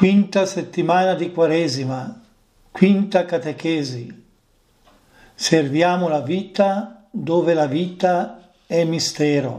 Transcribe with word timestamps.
Quinta 0.00 0.46
settimana 0.46 1.12
di 1.12 1.30
Quaresima, 1.30 2.22
quinta 2.70 3.26
catechesi. 3.26 4.24
Serviamo 5.34 6.08
la 6.08 6.22
vita 6.22 7.04
dove 7.10 7.52
la 7.52 7.66
vita 7.66 8.50
è 8.66 8.82
mistero. 8.84 9.58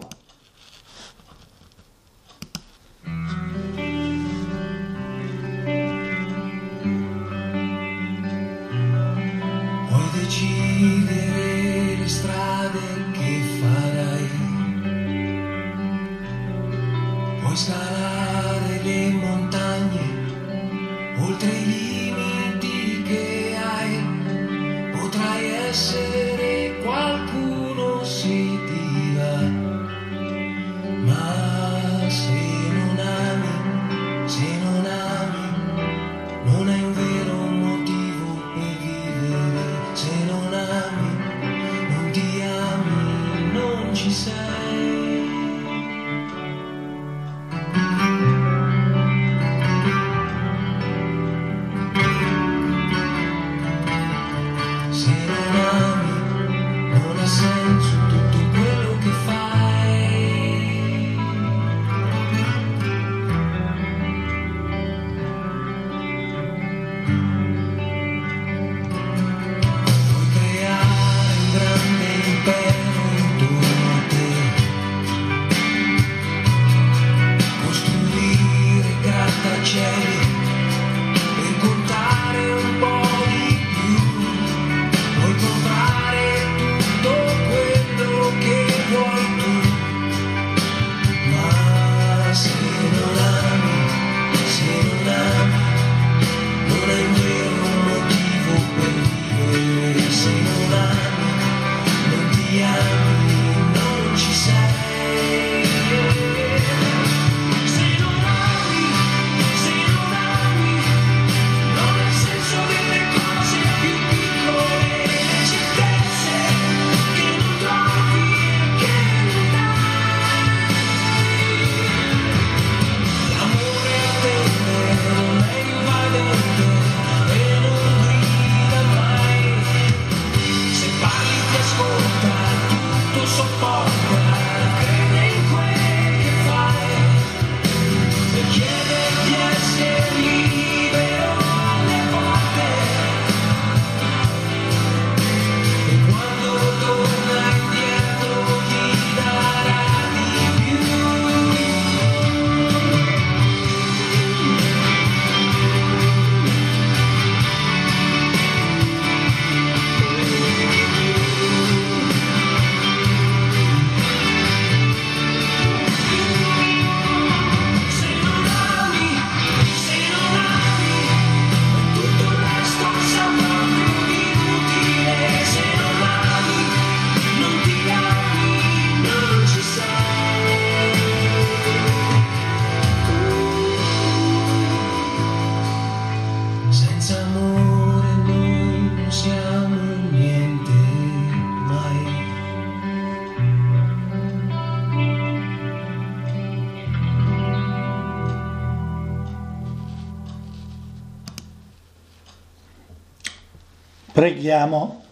Preghiamo. 204.42 205.04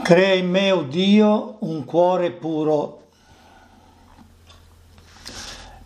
Crea 0.00 0.34
in 0.34 0.48
me, 0.48 0.70
o 0.70 0.82
Dio, 0.82 1.56
un 1.58 1.84
cuore 1.84 2.30
puro. 2.30 3.02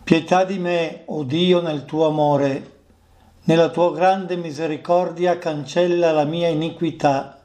Pietà 0.03 0.43
di 0.43 0.59
me, 0.59 1.01
o 1.05 1.23
Dio, 1.23 1.61
nel 1.61 1.85
tuo 1.85 2.05
amore. 2.05 2.73
Nella 3.45 3.69
tua 3.69 3.91
grande 3.91 4.35
misericordia 4.35 5.39
cancella 5.39 6.11
la 6.11 6.25
mia 6.25 6.47
iniquità. 6.47 7.39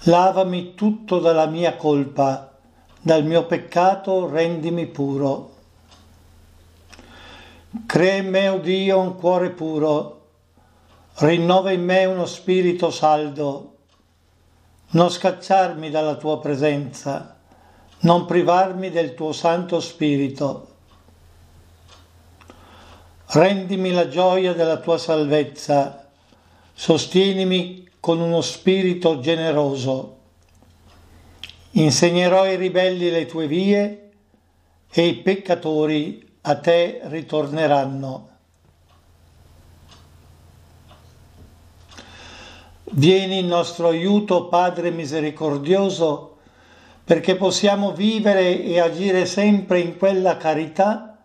Lavami 0.00 0.74
tutto 0.74 1.20
dalla 1.20 1.46
mia 1.46 1.74
colpa, 1.74 2.52
dal 3.00 3.24
mio 3.24 3.46
peccato 3.46 4.28
rendimi 4.28 4.84
puro. 4.88 5.54
Crea 7.86 8.16
in 8.16 8.28
me, 8.28 8.48
o 8.48 8.58
Dio, 8.58 9.00
un 9.00 9.16
cuore 9.16 9.48
puro. 9.48 10.23
Rinnova 11.16 11.70
in 11.70 11.84
me 11.84 12.06
uno 12.06 12.26
spirito 12.26 12.90
saldo. 12.90 13.76
Non 14.90 15.10
scacciarmi 15.10 15.88
dalla 15.88 16.16
tua 16.16 16.40
presenza, 16.40 17.38
non 18.00 18.24
privarmi 18.26 18.90
del 18.90 19.14
tuo 19.14 19.32
Santo 19.32 19.78
Spirito. 19.78 20.68
Rendimi 23.26 23.92
la 23.92 24.08
gioia 24.08 24.54
della 24.54 24.78
tua 24.78 24.98
salvezza, 24.98 26.10
sostienimi 26.72 27.88
con 28.00 28.20
uno 28.20 28.40
spirito 28.40 29.20
generoso. 29.20 30.18
Insegnerò 31.70 32.42
ai 32.42 32.56
ribelli 32.56 33.10
le 33.10 33.26
tue 33.26 33.46
vie 33.46 34.10
e 34.90 35.06
i 35.06 35.14
peccatori 35.14 36.38
a 36.42 36.56
te 36.56 37.02
ritorneranno. 37.04 38.28
Vieni 42.96 43.40
in 43.40 43.48
nostro 43.48 43.88
aiuto, 43.88 44.46
Padre 44.46 44.92
misericordioso, 44.92 46.36
perché 47.02 47.34
possiamo 47.34 47.92
vivere 47.92 48.62
e 48.62 48.78
agire 48.78 49.26
sempre 49.26 49.80
in 49.80 49.96
quella 49.96 50.36
carità 50.36 51.18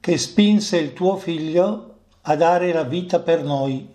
che 0.00 0.18
spinse 0.18 0.76
il 0.76 0.92
tuo 0.92 1.16
Figlio 1.16 1.94
a 2.22 2.34
dare 2.34 2.72
la 2.72 2.82
vita 2.82 3.20
per 3.20 3.44
noi. 3.44 3.88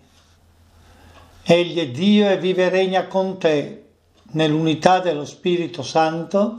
Egli 1.42 1.78
è 1.78 1.88
Dio 1.90 2.30
e 2.30 2.38
vive 2.38 2.64
e 2.64 2.68
regna 2.70 3.06
con 3.06 3.38
te 3.38 3.84
nell'unità 4.32 5.00
dello 5.00 5.26
Spirito 5.26 5.82
Santo 5.82 6.56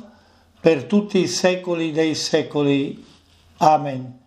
per 0.59 0.83
tutti 0.83 1.17
i 1.17 1.27
secoli 1.27 1.91
dei 1.91 2.13
secoli. 2.13 3.03
Amen. 3.57 4.20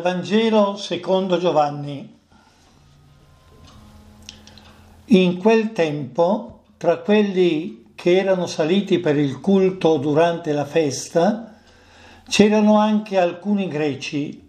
Dal 0.00 0.14
Vangelo 0.14 0.76
secondo 0.76 1.36
Giovanni. 1.36 2.18
In 5.06 5.36
quel 5.36 5.72
tempo, 5.72 6.62
tra 6.78 6.96
quelli 6.98 7.92
che 7.94 8.16
erano 8.16 8.46
saliti 8.46 8.98
per 8.98 9.18
il 9.18 9.40
culto 9.40 9.98
durante 9.98 10.52
la 10.52 10.64
festa, 10.64 11.60
c'erano 12.26 12.78
anche 12.78 13.18
alcuni 13.18 13.68
greci. 13.68 14.48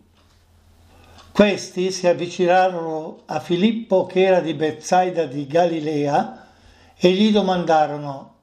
Questi 1.34 1.92
si 1.92 2.08
avvicinarono 2.08 3.24
a 3.26 3.42
Filippo 3.42 4.06
che 4.06 4.24
era 4.24 4.40
di 4.40 4.54
Bezzaida 4.54 5.26
di 5.26 5.48
Galilea 5.48 6.48
e 6.96 7.12
gli 7.12 7.30
domandarono, 7.30 8.36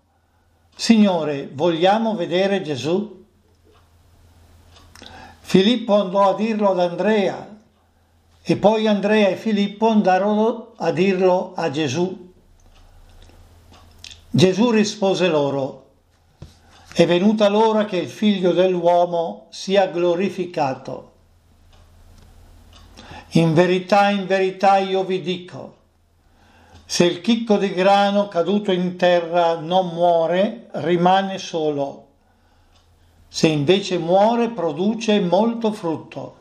Signore, 0.75 1.49
vogliamo 1.51 2.15
vedere 2.15 2.61
Gesù? 2.61 3.18
Filippo 5.49 5.95
andò 5.95 6.29
a 6.29 6.35
dirlo 6.35 6.73
ad 6.73 6.79
Andrea 6.79 7.57
e 8.43 8.57
poi 8.59 8.87
Andrea 8.87 9.29
e 9.29 9.37
Filippo 9.37 9.89
andarono 9.89 10.75
a 10.77 10.91
dirlo 10.91 11.55
a 11.57 11.71
Gesù. 11.71 12.35
Gesù 14.29 14.71
rispose 14.71 15.27
loro, 15.27 15.87
è 16.93 17.07
venuta 17.07 17.49
l'ora 17.49 17.87
che 17.87 17.97
il 17.97 18.11
figlio 18.11 18.53
dell'uomo 18.53 19.47
sia 19.49 19.87
glorificato. 19.87 21.13
In 23.31 23.55
verità, 23.55 24.11
in 24.11 24.27
verità 24.27 24.77
io 24.77 25.03
vi 25.03 25.23
dico, 25.23 25.77
se 26.85 27.07
il 27.07 27.23
chicco 27.23 27.57
di 27.57 27.73
grano 27.73 28.29
caduto 28.29 28.71
in 28.71 28.97
terra 28.97 29.59
non 29.59 29.95
muore, 29.95 30.69
rimane 30.73 31.39
solo 31.39 32.08
se 33.29 33.49
invece 33.49 33.99
muore 33.99 34.49
produce 34.51 35.21
molto 35.21 35.73
frutto. 35.73 36.37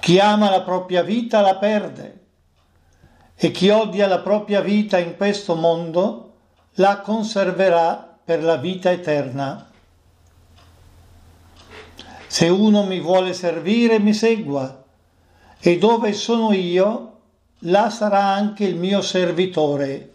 Chi 0.00 0.18
ama 0.18 0.50
la 0.50 0.62
propria 0.62 1.02
vita 1.02 1.40
la 1.40 1.56
perde 1.56 2.20
e 3.34 3.50
chi 3.50 3.70
odia 3.70 4.06
la 4.06 4.20
propria 4.20 4.60
vita 4.60 4.98
in 4.98 5.16
questo 5.16 5.54
mondo 5.54 6.32
la 6.74 7.00
conserverà 7.00 8.18
per 8.24 8.42
la 8.42 8.56
vita 8.56 8.90
eterna. 8.90 9.70
Se 12.26 12.48
uno 12.48 12.84
mi 12.84 13.00
vuole 13.00 13.34
servire, 13.34 13.98
mi 13.98 14.14
segua, 14.14 14.84
e 15.58 15.78
dove 15.78 16.12
sono 16.12 16.52
io, 16.52 17.18
là 17.60 17.90
sarà 17.90 18.22
anche 18.22 18.64
il 18.64 18.76
mio 18.76 19.02
servitore. 19.02 20.14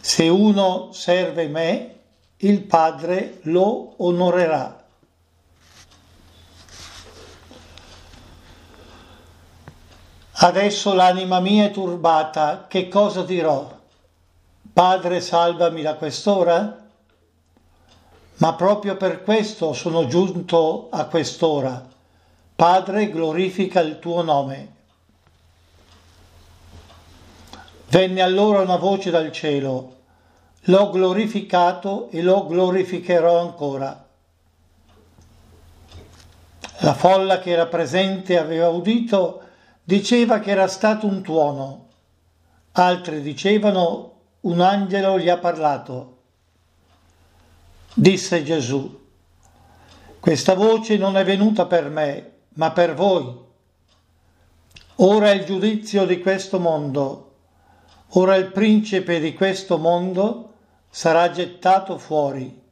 Se 0.00 0.28
uno 0.28 0.90
serve 0.92 1.48
me, 1.48 1.93
il 2.44 2.60
Padre 2.62 3.38
lo 3.44 3.94
onorerà. 3.96 4.82
Adesso 10.36 10.92
l'anima 10.92 11.40
mia 11.40 11.66
è 11.66 11.70
turbata, 11.70 12.66
che 12.68 12.88
cosa 12.88 13.22
dirò? 13.22 13.80
Padre, 14.72 15.22
salvami 15.22 15.80
da 15.80 15.94
quest'ora? 15.94 16.82
Ma 18.36 18.54
proprio 18.54 18.96
per 18.96 19.22
questo 19.22 19.72
sono 19.72 20.06
giunto 20.06 20.88
a 20.90 21.06
quest'ora. 21.06 21.82
Padre, 22.54 23.08
glorifica 23.08 23.80
il 23.80 23.98
tuo 23.98 24.20
nome. 24.22 24.72
Venne 27.88 28.20
allora 28.20 28.60
una 28.60 28.76
voce 28.76 29.10
dal 29.10 29.32
cielo 29.32 29.94
l'ho 30.64 30.90
glorificato 30.90 32.08
e 32.10 32.22
lo 32.22 32.46
glorificherò 32.46 33.40
ancora. 33.40 34.06
La 36.78 36.94
folla 36.94 37.38
che 37.38 37.50
era 37.50 37.66
presente 37.66 38.38
aveva 38.38 38.68
udito 38.68 39.42
diceva 39.82 40.40
che 40.40 40.50
era 40.50 40.66
stato 40.66 41.06
un 41.06 41.22
tuono, 41.22 41.88
altri 42.72 43.20
dicevano 43.20 44.12
un 44.40 44.60
angelo 44.60 45.18
gli 45.18 45.28
ha 45.28 45.38
parlato. 45.38 46.12
Disse 47.94 48.42
Gesù, 48.42 49.02
questa 50.18 50.54
voce 50.54 50.96
non 50.96 51.16
è 51.16 51.24
venuta 51.24 51.66
per 51.66 51.88
me, 51.88 52.32
ma 52.54 52.72
per 52.72 52.94
voi. 52.94 53.42
Ora 54.96 55.30
è 55.30 55.34
il 55.34 55.44
giudizio 55.44 56.06
di 56.06 56.20
questo 56.20 56.58
mondo, 56.58 57.32
ora 58.10 58.36
il 58.36 58.50
principe 58.50 59.20
di 59.20 59.34
questo 59.34 59.76
mondo 59.78 60.53
sarà 60.94 61.28
gettato 61.32 61.98
fuori. 61.98 62.62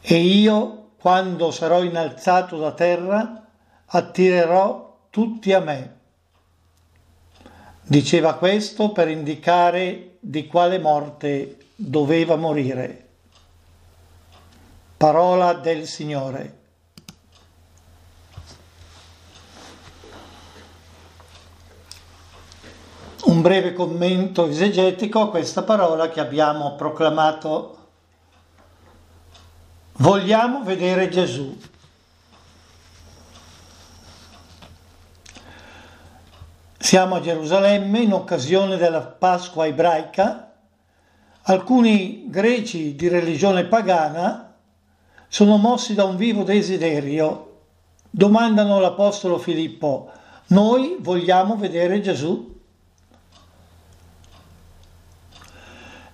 E 0.00 0.14
io, 0.14 0.90
quando 0.96 1.50
sarò 1.50 1.82
innalzato 1.82 2.56
da 2.58 2.70
terra, 2.70 3.44
attirerò 3.86 4.98
tutti 5.10 5.52
a 5.52 5.58
me. 5.58 5.96
Diceva 7.82 8.34
questo 8.34 8.92
per 8.92 9.08
indicare 9.08 10.18
di 10.20 10.46
quale 10.46 10.78
morte 10.78 11.56
doveva 11.74 12.36
morire. 12.36 13.08
Parola 14.96 15.54
del 15.54 15.88
Signore. 15.88 16.57
Un 23.38 23.44
breve 23.44 23.72
commento 23.72 24.48
esegetico 24.48 25.20
a 25.20 25.30
questa 25.30 25.62
parola 25.62 26.08
che 26.08 26.18
abbiamo 26.18 26.74
proclamato. 26.74 27.76
Vogliamo 29.98 30.64
vedere 30.64 31.08
Gesù. 31.08 31.56
Siamo 36.78 37.14
a 37.14 37.20
Gerusalemme 37.20 38.00
in 38.00 38.12
occasione 38.12 38.76
della 38.76 39.02
Pasqua 39.02 39.66
ebraica. 39.66 40.54
Alcuni 41.42 42.28
greci 42.28 42.96
di 42.96 43.06
religione 43.06 43.66
pagana 43.66 44.52
sono 45.28 45.58
mossi 45.58 45.94
da 45.94 46.02
un 46.02 46.16
vivo 46.16 46.42
desiderio. 46.42 47.60
Domandano 48.10 48.78
all'Apostolo 48.78 49.38
Filippo, 49.38 50.10
Noi 50.48 50.96
vogliamo 50.98 51.54
vedere 51.54 52.00
Gesù? 52.00 52.56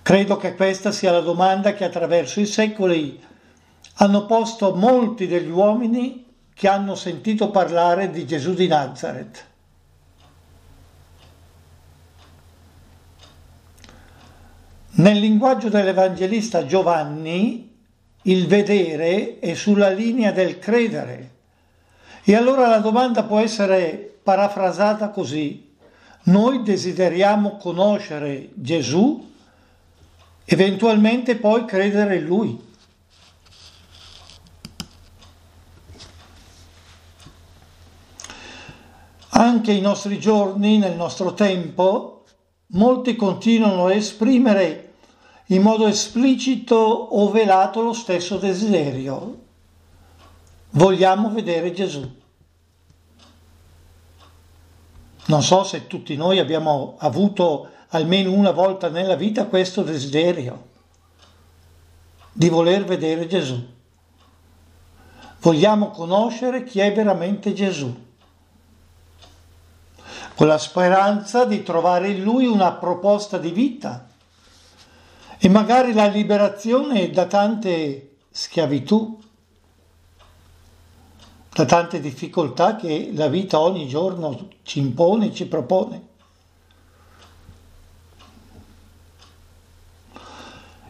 Credo 0.05 0.37
che 0.37 0.53
questa 0.53 0.91
sia 0.91 1.11
la 1.11 1.19
domanda 1.19 1.73
che 1.73 1.83
attraverso 1.83 2.39
i 2.39 2.45
secoli 2.45 3.19
hanno 3.95 4.27
posto 4.27 4.75
molti 4.75 5.25
degli 5.25 5.49
uomini 5.49 6.27
che 6.53 6.67
hanno 6.67 6.93
sentito 6.93 7.49
parlare 7.49 8.11
di 8.11 8.23
Gesù 8.23 8.53
di 8.53 8.67
Nazareth. 8.67 9.45
Nel 14.91 15.17
linguaggio 15.17 15.69
dell'Evangelista 15.69 16.67
Giovanni 16.67 17.75
il 18.21 18.45
vedere 18.45 19.39
è 19.39 19.55
sulla 19.55 19.89
linea 19.89 20.31
del 20.31 20.59
credere. 20.59 21.31
E 22.23 22.35
allora 22.35 22.67
la 22.67 22.77
domanda 22.77 23.23
può 23.23 23.39
essere 23.39 24.19
parafrasata 24.21 25.09
così. 25.09 25.73
Noi 26.25 26.61
desideriamo 26.61 27.57
conoscere 27.57 28.49
Gesù, 28.53 29.33
eventualmente 30.45 31.35
poi 31.35 31.65
credere 31.65 32.17
in 32.17 32.25
Lui. 32.25 32.63
Anche 39.29 39.71
i 39.73 39.81
nostri 39.81 40.19
giorni, 40.19 40.77
nel 40.77 40.95
nostro 40.95 41.33
tempo, 41.33 42.23
molti 42.67 43.15
continuano 43.15 43.87
a 43.87 43.93
esprimere 43.93 44.93
in 45.47 45.61
modo 45.61 45.87
esplicito 45.87 46.75
o 46.75 47.29
velato 47.29 47.81
lo 47.81 47.93
stesso 47.93 48.37
desiderio. 48.37 49.43
Vogliamo 50.71 51.29
vedere 51.31 51.73
Gesù. 51.73 52.23
Non 55.27 55.41
so 55.41 55.63
se 55.63 55.87
tutti 55.87 56.15
noi 56.15 56.39
abbiamo 56.39 56.95
avuto 56.99 57.69
almeno 57.89 58.31
una 58.31 58.51
volta 58.51 58.89
nella 58.89 59.15
vita 59.15 59.45
questo 59.45 59.81
desiderio 59.81 60.73
di 62.31 62.49
voler 62.49 62.83
vedere 62.83 63.27
Gesù. 63.27 63.73
Vogliamo 65.39 65.89
conoscere 65.91 66.63
chi 66.63 66.79
è 66.79 66.91
veramente 66.93 67.53
Gesù, 67.53 68.03
con 70.35 70.47
la 70.47 70.57
speranza 70.57 71.45
di 71.45 71.63
trovare 71.63 72.09
in 72.09 72.23
Lui 72.23 72.45
una 72.45 72.73
proposta 72.73 73.37
di 73.37 73.51
vita 73.51 74.07
e 75.37 75.49
magari 75.49 75.93
la 75.93 76.07
liberazione 76.07 77.09
da 77.09 77.25
tante 77.25 78.17
schiavitù, 78.31 79.19
da 81.55 81.63
tante 81.63 82.01
difficoltà 82.01 82.75
che 82.75 83.11
la 83.13 83.29
vita 83.29 83.61
ogni 83.61 83.87
giorno 83.87 84.49
ci 84.63 84.79
impone, 84.79 85.33
ci 85.33 85.47
propone. 85.47 86.07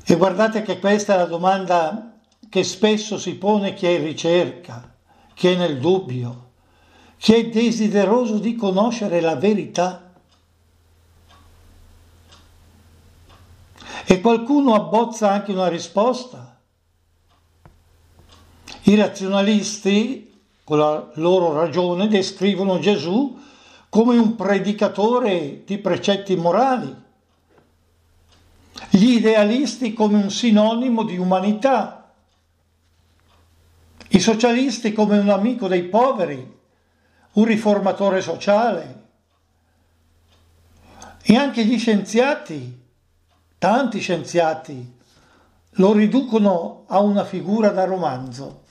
E 0.04 0.16
guardate 0.16 0.64
che 0.64 0.80
questa 0.80 1.14
è 1.14 1.18
la 1.18 1.26
domanda 1.26 2.18
che 2.50 2.64
spesso 2.64 3.20
si 3.20 3.36
pone 3.36 3.76
chi 3.76 3.86
è 3.86 3.92
in 3.92 4.06
ricerca, 4.06 4.92
chi 5.36 5.50
è 5.50 5.56
nel 5.56 5.80
dubbio, 5.80 6.50
chi 7.18 7.36
è 7.36 7.50
desideroso 7.50 8.40
di 8.40 8.56
conoscere 8.56 9.22
la 9.22 9.36
verità. 9.36 10.14
E 14.04 14.20
qualcuno 14.20 14.74
abbozza 14.74 15.30
anche 15.30 15.52
una 15.52 15.68
risposta. 15.68 16.60
I 18.86 18.96
razionalisti, 18.96 20.34
con 20.66 20.78
la 20.80 21.10
loro 21.14 21.54
ragione, 21.54 22.10
descrivono 22.10 22.80
Gesù 22.80 23.40
come 23.88 24.18
un 24.18 24.36
predicatore 24.36 25.64
di 25.64 25.78
precetti 25.78 26.36
morali, 26.36 26.94
gli 28.90 29.12
idealisti 29.12 29.94
come 29.94 30.18
un 30.18 30.30
sinonimo 30.30 31.04
di 31.04 31.18
umanità, 31.18 32.12
i 34.10 34.20
socialisti 34.20 34.92
come 34.92 35.18
un 35.18 35.30
amico 35.30 35.70
dei 35.70 35.84
poveri, 35.84 36.54
un 37.32 37.46
riformatore 37.46 38.20
sociale. 38.20 39.04
E 41.22 41.38
anche 41.38 41.64
gli 41.64 41.80
scienziati 41.80 42.84
Tanti 43.66 44.00
scienziati 44.00 44.94
lo 45.78 45.94
riducono 45.94 46.84
a 46.88 47.00
una 47.00 47.24
figura 47.24 47.70
da 47.70 47.86
romanzo. 47.86 48.65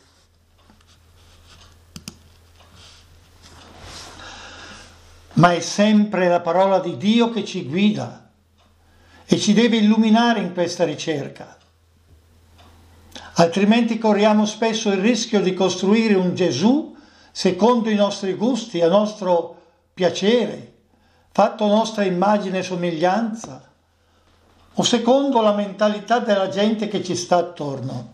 Ma 5.35 5.53
è 5.53 5.61
sempre 5.61 6.29
la 6.29 6.41
parola 6.41 6.79
di 6.79 6.97
Dio 6.97 7.31
che 7.31 7.45
ci 7.45 7.65
guida 7.65 8.31
e 9.27 9.39
ci 9.39 9.53
deve 9.53 9.79
illuminare 9.79 10.41
in 10.41 10.53
questa 10.53 10.85
ricerca. 10.85 11.57
Altrimenti 13.35 13.99
corriamo 13.99 14.47
spesso 14.47 14.91
il 14.91 15.01
rischio 15.01 15.41
di 15.41 15.55
costruire 15.55 16.15
un 16.15 16.35
Gesù 16.35 16.97
secondo 17.33 17.91
i 17.91 17.97
nostri 17.97 18.35
gusti, 18.35 18.81
a 18.81 18.89
nostro 18.89 19.63
piacere, 19.93 20.73
fatto 21.33 21.67
nostra 21.67 22.05
immagine 22.05 22.59
e 22.59 22.63
somiglianza 22.63 23.73
o 24.75 24.83
secondo 24.83 25.41
la 25.41 25.53
mentalità 25.53 26.21
della 26.21 26.49
gente 26.49 26.87
che 26.87 27.03
ci 27.03 27.17
sta 27.17 27.39
attorno. 27.39 28.13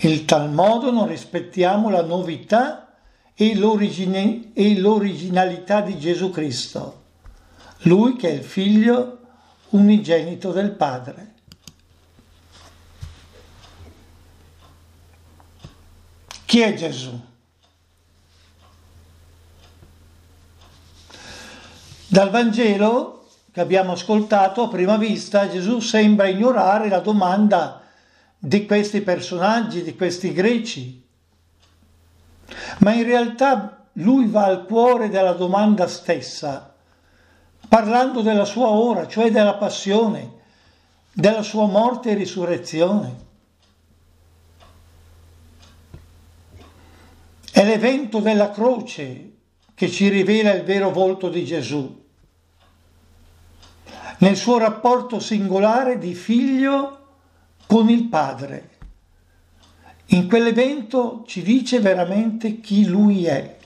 In 0.00 0.24
tal 0.24 0.50
modo 0.50 0.90
non 0.90 1.06
rispettiamo 1.06 1.90
la 1.90 2.02
novità 2.02 2.85
e, 3.38 3.54
l'origine, 3.54 4.52
e 4.54 4.78
l'originalità 4.78 5.82
di 5.82 5.98
Gesù 5.98 6.30
Cristo, 6.30 7.04
Lui 7.80 8.16
che 8.16 8.30
è 8.30 8.32
il 8.32 8.42
figlio 8.42 9.18
unigenito 9.70 10.52
del 10.52 10.70
Padre. 10.70 11.34
Chi 16.46 16.60
è 16.60 16.72
Gesù? 16.74 17.20
Dal 22.08 22.30
Vangelo 22.30 23.28
che 23.52 23.60
abbiamo 23.60 23.92
ascoltato 23.92 24.62
a 24.62 24.68
prima 24.68 24.96
vista 24.96 25.48
Gesù 25.48 25.80
sembra 25.80 26.28
ignorare 26.28 26.88
la 26.88 27.00
domanda 27.00 27.82
di 28.38 28.64
questi 28.64 29.00
personaggi, 29.00 29.82
di 29.82 29.96
questi 29.96 30.32
greci, 30.32 31.05
ma 32.78 32.92
in 32.92 33.04
realtà 33.04 33.86
lui 33.94 34.26
va 34.26 34.44
al 34.44 34.66
cuore 34.66 35.08
della 35.08 35.32
domanda 35.32 35.86
stessa, 35.86 36.74
parlando 37.68 38.20
della 38.20 38.44
sua 38.44 38.68
ora, 38.68 39.06
cioè 39.06 39.30
della 39.30 39.54
passione, 39.54 40.32
della 41.12 41.42
sua 41.42 41.66
morte 41.66 42.10
e 42.10 42.14
risurrezione. 42.14 43.24
È 47.50 47.64
l'evento 47.64 48.20
della 48.20 48.50
croce 48.50 49.32
che 49.74 49.88
ci 49.88 50.08
rivela 50.08 50.52
il 50.52 50.62
vero 50.62 50.90
volto 50.90 51.28
di 51.28 51.44
Gesù, 51.44 52.04
nel 54.18 54.36
suo 54.36 54.58
rapporto 54.58 55.20
singolare 55.20 55.98
di 55.98 56.14
figlio 56.14 57.06
con 57.66 57.88
il 57.88 58.04
padre. 58.04 58.75
In 60.06 60.28
quell'evento 60.28 61.24
ci 61.26 61.42
dice 61.42 61.80
veramente 61.80 62.60
chi 62.60 62.86
lui 62.86 63.26
è. 63.26 63.56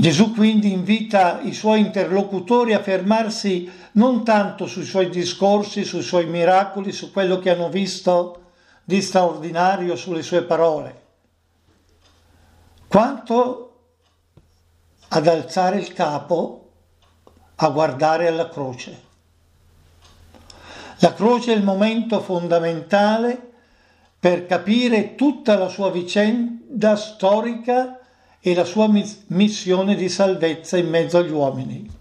Gesù 0.00 0.32
quindi 0.32 0.70
invita 0.70 1.40
i 1.40 1.52
suoi 1.52 1.80
interlocutori 1.80 2.72
a 2.72 2.80
fermarsi 2.80 3.68
non 3.92 4.24
tanto 4.24 4.66
sui 4.66 4.84
suoi 4.84 5.10
discorsi, 5.10 5.84
sui 5.84 6.02
suoi 6.02 6.26
miracoli, 6.26 6.92
su 6.92 7.10
quello 7.10 7.40
che 7.40 7.50
hanno 7.50 7.68
visto 7.68 8.42
di 8.84 9.02
straordinario 9.02 9.96
sulle 9.96 10.22
sue 10.22 10.42
parole, 10.44 11.02
quanto 12.86 13.72
ad 15.08 15.26
alzare 15.26 15.78
il 15.78 15.92
capo 15.92 16.70
a 17.56 17.68
guardare 17.68 18.28
alla 18.28 18.48
croce. 18.48 19.07
La 21.00 21.14
croce 21.14 21.52
è 21.52 21.56
il 21.56 21.62
momento 21.62 22.20
fondamentale 22.20 23.52
per 24.18 24.46
capire 24.46 25.14
tutta 25.14 25.56
la 25.56 25.68
sua 25.68 25.90
vicenda 25.90 26.96
storica 26.96 28.00
e 28.40 28.54
la 28.54 28.64
sua 28.64 28.88
missione 28.88 29.94
di 29.94 30.08
salvezza 30.08 30.76
in 30.76 30.88
mezzo 30.88 31.18
agli 31.18 31.30
uomini. 31.30 31.96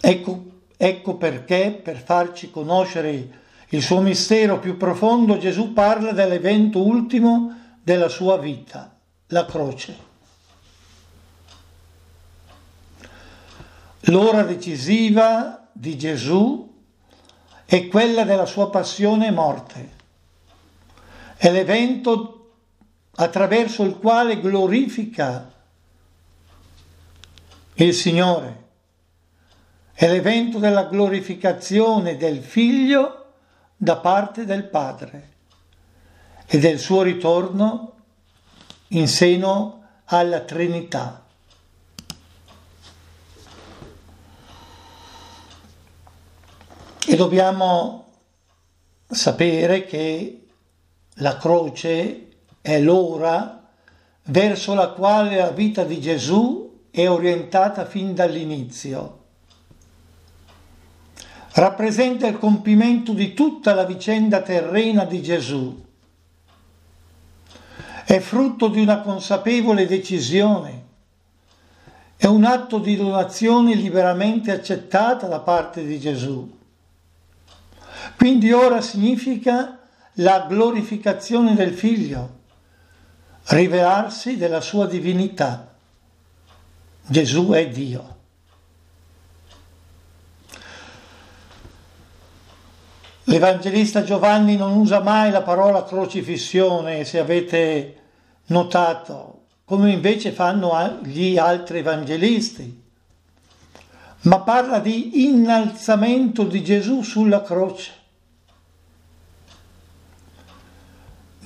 Ecco 0.00 0.52
Ecco 0.76 1.16
perché, 1.16 1.80
per 1.82 1.96
farci 1.96 2.50
conoscere 2.50 3.28
il 3.68 3.82
suo 3.82 4.00
mistero 4.00 4.58
più 4.58 4.76
profondo, 4.76 5.38
Gesù 5.38 5.72
parla 5.72 6.12
dell'evento 6.12 6.84
ultimo 6.84 7.76
della 7.82 8.08
sua 8.08 8.36
vita, 8.36 8.94
la 9.28 9.46
croce. 9.46 10.12
L'ora 14.08 14.42
decisiva 14.42 15.68
di 15.72 15.96
Gesù 15.96 16.72
è 17.64 17.88
quella 17.88 18.24
della 18.24 18.44
sua 18.44 18.68
passione 18.68 19.28
e 19.28 19.30
morte. 19.30 19.92
È 21.36 21.50
l'evento 21.50 22.52
attraverso 23.14 23.82
il 23.84 23.96
quale 23.96 24.40
glorifica 24.40 25.50
il 27.74 27.94
Signore. 27.94 28.62
È 29.92 30.06
l'evento 30.06 30.58
della 30.58 30.84
glorificazione 30.84 32.16
del 32.16 32.42
Figlio 32.42 33.32
da 33.76 33.96
parte 33.96 34.44
del 34.44 34.64
Padre 34.64 35.32
e 36.46 36.58
del 36.58 36.78
suo 36.78 37.02
ritorno 37.02 37.92
in 38.88 39.08
seno 39.08 39.82
alla 40.06 40.40
Trinità. 40.40 41.23
E 47.06 47.16
dobbiamo 47.16 48.06
sapere 49.06 49.84
che 49.84 50.46
la 51.16 51.36
croce 51.36 52.28
è 52.62 52.80
l'ora 52.80 53.62
verso 54.24 54.72
la 54.72 54.88
quale 54.88 55.36
la 55.36 55.50
vita 55.50 55.84
di 55.84 56.00
Gesù 56.00 56.86
è 56.90 57.06
orientata 57.06 57.84
fin 57.84 58.14
dall'inizio. 58.14 59.22
Rappresenta 61.52 62.26
il 62.26 62.38
compimento 62.38 63.12
di 63.12 63.34
tutta 63.34 63.74
la 63.74 63.84
vicenda 63.84 64.40
terrena 64.40 65.04
di 65.04 65.22
Gesù. 65.22 65.84
È 68.06 68.18
frutto 68.18 68.68
di 68.68 68.80
una 68.80 69.00
consapevole 69.00 69.86
decisione. 69.86 70.82
È 72.16 72.26
un 72.26 72.44
atto 72.44 72.78
di 72.78 72.96
donazione 72.96 73.74
liberamente 73.74 74.50
accettata 74.50 75.26
da 75.26 75.40
parte 75.40 75.84
di 75.84 76.00
Gesù. 76.00 76.62
Quindi 78.16 78.52
ora 78.52 78.80
significa 78.80 79.80
la 80.18 80.46
glorificazione 80.48 81.54
del 81.54 81.74
Figlio, 81.74 82.40
rivelarsi 83.46 84.36
della 84.36 84.60
sua 84.60 84.86
divinità. 84.86 85.74
Gesù 87.06 87.50
è 87.50 87.68
Dio. 87.68 88.12
L'Evangelista 93.24 94.04
Giovanni 94.04 94.56
non 94.56 94.76
usa 94.76 95.00
mai 95.00 95.30
la 95.30 95.42
parola 95.42 95.84
crocifissione, 95.84 97.04
se 97.04 97.18
avete 97.18 98.00
notato, 98.46 99.46
come 99.64 99.90
invece 99.90 100.30
fanno 100.30 101.00
gli 101.02 101.36
altri 101.38 101.78
evangelisti, 101.78 102.82
ma 104.22 104.40
parla 104.40 104.78
di 104.78 105.24
innalzamento 105.26 106.44
di 106.44 106.62
Gesù 106.62 107.02
sulla 107.02 107.42
croce. 107.42 108.02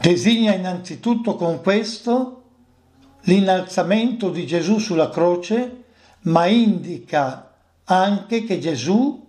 Designa 0.01 0.55
innanzitutto 0.55 1.35
con 1.35 1.61
questo 1.61 2.43
l'innalzamento 3.23 4.31
di 4.31 4.47
Gesù 4.47 4.79
sulla 4.79 5.11
croce, 5.11 5.85
ma 6.23 6.47
indica 6.47 7.53
anche 7.85 8.45
che 8.45 8.61
Gesù 8.61 9.27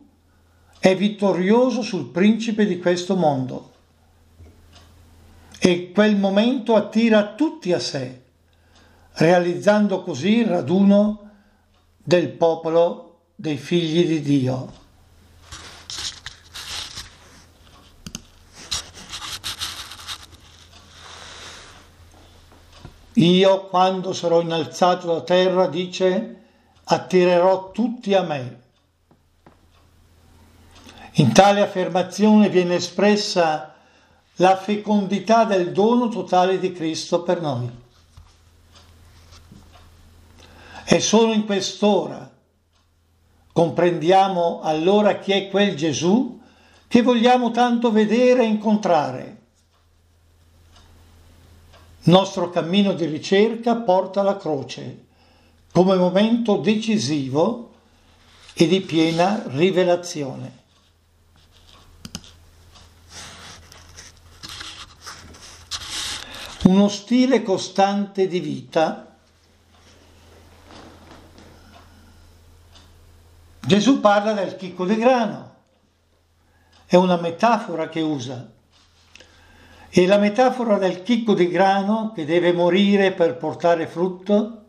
è 0.78 0.96
vittorioso 0.96 1.82
sul 1.82 2.06
principe 2.12 2.68
di 2.68 2.78
questo 2.78 3.16
mondo. 3.16 3.72
E 5.60 5.92
quel 5.92 6.16
momento 6.16 6.76
attira 6.76 7.34
tutti 7.34 7.74
a 7.74 7.80
sé, 7.80 8.22
realizzando 9.14 10.04
così 10.04 10.38
il 10.38 10.46
raduno 10.46 11.30
del 12.02 12.30
popolo 12.30 13.22
dei 13.36 13.58
figli 13.58 14.06
di 14.06 14.22
Dio. 14.22 14.88
Io, 23.20 23.66
quando 23.66 24.14
sarò 24.14 24.40
innalzato 24.40 25.08
da 25.14 25.22
terra, 25.22 25.68
dice, 25.68 26.44
attirerò 26.86 27.72
tutti 27.72 28.14
a 28.14 28.22
me. 28.22 28.62
In 31.14 31.34
tale 31.34 31.60
affermazione 31.60 32.48
viene 32.48 32.76
espressa 32.76 33.76
la 34.36 34.56
fecondità 34.56 35.44
del 35.44 35.74
dono 35.74 36.08
totale 36.08 36.60
di 36.60 36.72
Cristo 36.72 37.22
per 37.24 37.42
noi. 37.42 37.70
E 40.86 41.00
solo 41.02 41.34
in 41.34 41.46
quest'ora 41.46 42.32
comprendiamo 43.52 44.62
allora 44.62 45.18
chi 45.18 45.34
è 45.34 45.50
quel 45.50 45.76
Gesù 45.76 46.40
che 46.88 47.02
vogliamo 47.02 47.52
tanto 47.52 47.92
vedere 47.92 48.44
e 48.44 48.48
incontrare. 48.48 49.39
Nostro 52.02 52.50
cammino 52.50 52.94
di 52.94 53.06
ricerca 53.06 53.76
porta 53.76 54.22
alla 54.22 54.38
croce 54.38 55.08
come 55.72 55.96
momento 55.96 56.58
decisivo 56.58 57.72
e 58.54 58.68
di 58.68 58.82
piena 58.82 59.44
rivelazione. 59.48 60.58
Uno 66.64 66.88
stile 66.90 67.44
costante 67.44 68.28
di 68.28 68.40
vita. 68.40 69.16
Gesù 73.60 74.00
parla 74.00 74.34
del 74.34 74.56
chicco 74.56 74.86
di 74.86 74.96
grano, 74.96 75.56
è 76.86 76.96
una 76.96 77.18
metafora 77.18 77.88
che 77.88 78.02
usa 78.02 78.52
e 79.90 80.06
la 80.06 80.18
metafora 80.18 80.78
del 80.78 81.02
chicco 81.02 81.34
di 81.34 81.48
grano 81.48 82.12
che 82.14 82.26
deve 82.26 82.54
morire 82.54 83.12
per 83.12 83.38
portare 83.38 83.88
frutto, 83.88 84.66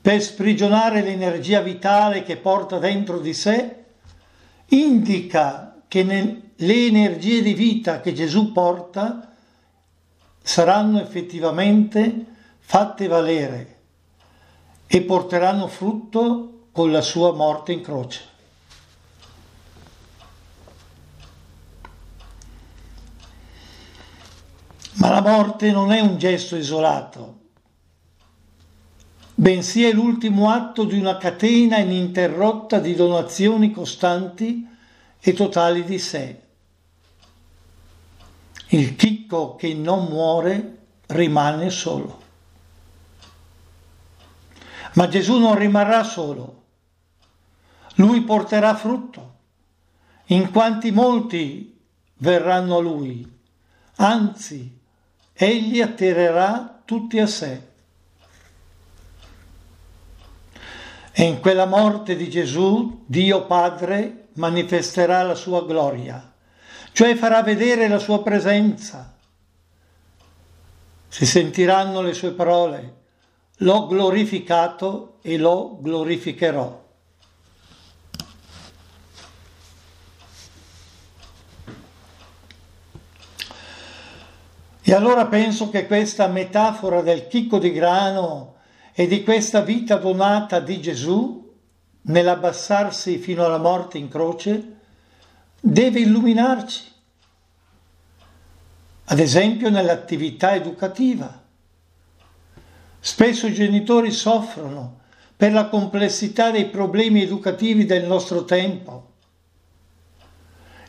per 0.00 0.20
sprigionare 0.22 1.02
l'energia 1.02 1.60
vitale 1.60 2.22
che 2.22 2.36
porta 2.36 2.78
dentro 2.78 3.18
di 3.18 3.32
sé, 3.32 3.84
indica 4.68 5.82
che 5.88 6.02
le 6.02 6.86
energie 6.86 7.40
di 7.42 7.54
vita 7.54 8.00
che 8.00 8.12
Gesù 8.12 8.52
porta 8.52 9.32
saranno 10.42 11.00
effettivamente 11.00 12.24
fatte 12.58 13.06
valere 13.06 13.78
e 14.86 15.02
porteranno 15.02 15.66
frutto 15.66 16.68
con 16.72 16.92
la 16.92 17.00
sua 17.00 17.32
morte 17.32 17.72
in 17.72 17.80
croce. 17.80 18.34
Ma 24.96 25.10
la 25.10 25.20
morte 25.20 25.70
non 25.72 25.92
è 25.92 26.00
un 26.00 26.16
gesto 26.16 26.56
isolato, 26.56 27.40
bensì 29.34 29.84
è 29.84 29.92
l'ultimo 29.92 30.50
atto 30.50 30.84
di 30.84 30.98
una 30.98 31.18
catena 31.18 31.76
ininterrotta 31.76 32.78
di 32.78 32.94
donazioni 32.94 33.72
costanti 33.72 34.66
e 35.20 35.32
totali 35.34 35.84
di 35.84 35.98
sé. 35.98 36.40
Il 38.68 38.96
chicco 38.96 39.54
che 39.54 39.74
non 39.74 40.06
muore 40.06 40.78
rimane 41.08 41.68
solo. 41.68 42.22
Ma 44.94 45.08
Gesù 45.08 45.38
non 45.38 45.56
rimarrà 45.56 46.02
solo, 46.04 46.62
lui 47.96 48.22
porterà 48.22 48.74
frutto, 48.74 49.34
in 50.26 50.50
quanti 50.50 50.90
molti 50.90 51.78
verranno 52.14 52.78
a 52.78 52.80
lui, 52.80 53.30
anzi 53.96 54.75
egli 55.36 55.82
attirerà 55.82 56.80
tutti 56.84 57.18
a 57.18 57.26
sé. 57.26 57.60
E 61.12 61.22
in 61.22 61.40
quella 61.40 61.66
morte 61.66 62.16
di 62.16 62.28
Gesù 62.28 63.04
Dio 63.06 63.44
Padre 63.46 64.28
manifesterà 64.34 65.22
la 65.22 65.34
sua 65.34 65.64
gloria, 65.64 66.32
cioè 66.92 67.14
farà 67.16 67.42
vedere 67.42 67.88
la 67.88 67.98
sua 67.98 68.22
presenza. 68.22 69.14
Si 71.08 71.24
sentiranno 71.24 72.02
le 72.02 72.12
sue 72.12 72.32
parole, 72.32 72.94
l'ho 73.58 73.86
glorificato 73.86 75.18
e 75.22 75.38
lo 75.38 75.78
glorificherò. 75.80 76.84
E 84.88 84.94
allora 84.94 85.26
penso 85.26 85.68
che 85.68 85.88
questa 85.88 86.28
metafora 86.28 87.02
del 87.02 87.26
chicco 87.26 87.58
di 87.58 87.72
grano 87.72 88.54
e 88.92 89.08
di 89.08 89.24
questa 89.24 89.60
vita 89.60 89.96
donata 89.96 90.60
di 90.60 90.80
Gesù 90.80 91.52
nell'abbassarsi 92.02 93.18
fino 93.18 93.44
alla 93.44 93.58
morte 93.58 93.98
in 93.98 94.06
croce 94.08 94.76
deve 95.58 95.98
illuminarci, 95.98 96.84
ad 99.06 99.18
esempio 99.18 99.70
nell'attività 99.70 100.54
educativa. 100.54 101.42
Spesso 103.00 103.48
i 103.48 103.54
genitori 103.54 104.12
soffrono 104.12 105.00
per 105.36 105.52
la 105.52 105.66
complessità 105.66 106.52
dei 106.52 106.66
problemi 106.66 107.22
educativi 107.22 107.86
del 107.86 108.06
nostro 108.06 108.44
tempo 108.44 109.14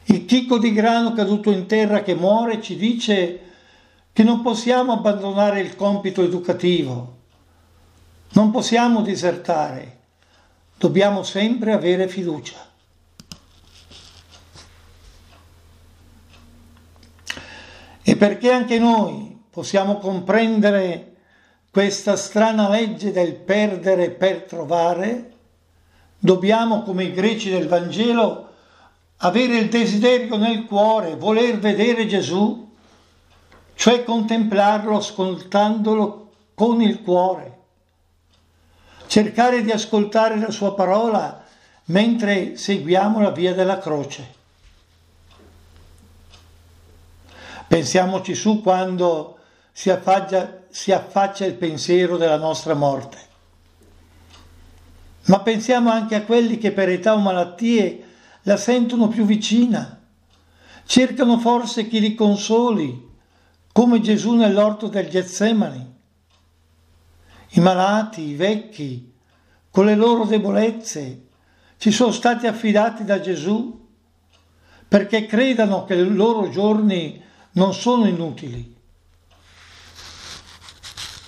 Il 0.10 0.26
chicco 0.26 0.60
di 0.60 0.72
grano 0.72 1.14
caduto 1.14 1.50
in 1.50 1.66
terra 1.66 2.04
che 2.04 2.14
muore 2.14 2.62
ci 2.62 2.76
dice 2.76 3.42
che 4.18 4.24
non 4.24 4.42
possiamo 4.42 4.94
abbandonare 4.94 5.60
il 5.60 5.76
compito 5.76 6.24
educativo, 6.24 7.18
non 8.30 8.50
possiamo 8.50 9.04
disertare, 9.04 10.00
dobbiamo 10.76 11.22
sempre 11.22 11.72
avere 11.72 12.08
fiducia. 12.08 12.58
E 18.02 18.16
perché 18.16 18.52
anche 18.52 18.80
noi 18.80 19.40
possiamo 19.52 20.00
comprendere 20.00 21.18
questa 21.70 22.16
strana 22.16 22.70
legge 22.70 23.12
del 23.12 23.36
perdere 23.36 24.10
per 24.10 24.46
trovare, 24.46 25.34
dobbiamo, 26.18 26.82
come 26.82 27.04
i 27.04 27.14
greci 27.14 27.52
del 27.52 27.68
Vangelo, 27.68 28.50
avere 29.18 29.60
il 29.60 29.70
desiderio 29.70 30.38
nel 30.38 30.66
cuore, 30.66 31.16
voler 31.16 31.60
vedere 31.60 32.08
Gesù, 32.08 32.67
cioè 33.78 34.04
contemplarlo 34.04 34.98
ascoltandolo 34.98 36.32
con 36.56 36.82
il 36.82 37.04
cuore, 37.04 37.58
cercare 39.06 39.62
di 39.62 39.70
ascoltare 39.70 40.40
la 40.40 40.50
sua 40.50 40.74
parola 40.74 41.46
mentre 41.86 42.58
seguiamo 42.58 43.22
la 43.22 43.30
via 43.30 43.54
della 43.54 43.78
croce. 43.78 44.34
Pensiamoci 47.68 48.34
su 48.34 48.64
quando 48.64 49.38
si 49.72 49.92
affaccia, 49.92 50.64
si 50.70 50.92
affaccia 50.92 51.46
il 51.46 51.54
pensiero 51.54 52.18
della 52.18 52.38
nostra 52.38 52.74
morte. 52.74 53.18
Ma 55.26 55.40
pensiamo 55.42 55.92
anche 55.92 56.16
a 56.16 56.24
quelli 56.24 56.58
che 56.58 56.72
per 56.72 56.90
età 56.90 57.14
o 57.14 57.20
malattie 57.20 58.06
la 58.42 58.58
sentono 58.58 59.08
più 59.08 59.24
vicina, 59.24 60.02
cercano 60.86 61.38
forse 61.38 61.88
chi 61.88 62.00
li 62.00 62.16
consoli, 62.16 63.07
come 63.78 64.02
Gesù 64.02 64.34
nell'orto 64.34 64.88
del 64.88 65.08
Getsemani. 65.08 65.94
I 67.50 67.60
malati, 67.60 68.24
i 68.24 68.34
vecchi, 68.34 69.14
con 69.70 69.86
le 69.86 69.94
loro 69.94 70.26
debolezze, 70.26 71.28
ci 71.78 71.92
sono 71.92 72.12
stati 72.12 72.48
affidati 72.48 73.04
da 73.04 73.20
Gesù 73.20 73.88
perché 74.88 75.28
credano 75.28 75.86
che 75.86 75.94
i 75.94 76.12
loro 76.12 76.50
giorni 76.50 77.22
non 77.52 77.72
sono 77.72 78.08
inutili, 78.08 78.76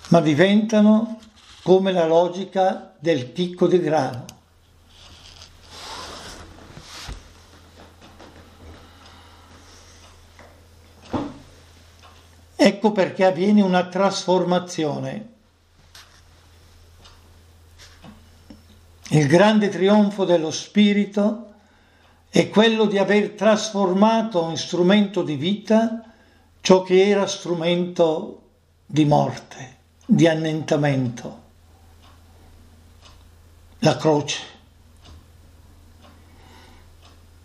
ma 0.08 0.20
diventano 0.20 1.20
come 1.62 1.92
la 1.92 2.08
logica 2.08 2.96
del 2.98 3.32
chicco 3.32 3.68
di 3.68 3.80
grano. 3.80 4.26
Ecco 12.70 12.92
perché 12.92 13.26
avviene 13.26 13.64
una 13.64 13.88
trasformazione. 13.88 15.28
Il 19.10 19.26
grande 19.26 19.70
trionfo 19.70 20.24
dello 20.24 20.52
Spirito 20.52 21.54
è 22.30 22.48
quello 22.50 22.86
di 22.86 23.00
aver 23.00 23.32
trasformato 23.32 24.48
in 24.50 24.58
strumento 24.58 25.24
di 25.24 25.36
vita 25.36 26.14
ciò 26.62 26.84
che 26.84 27.08
era 27.08 27.26
strumento 27.26 28.42
di 28.86 29.04
morte, 29.06 29.78
di 30.06 30.28
annientamento, 30.28 31.42
la 33.80 33.98
croce. 33.98 34.42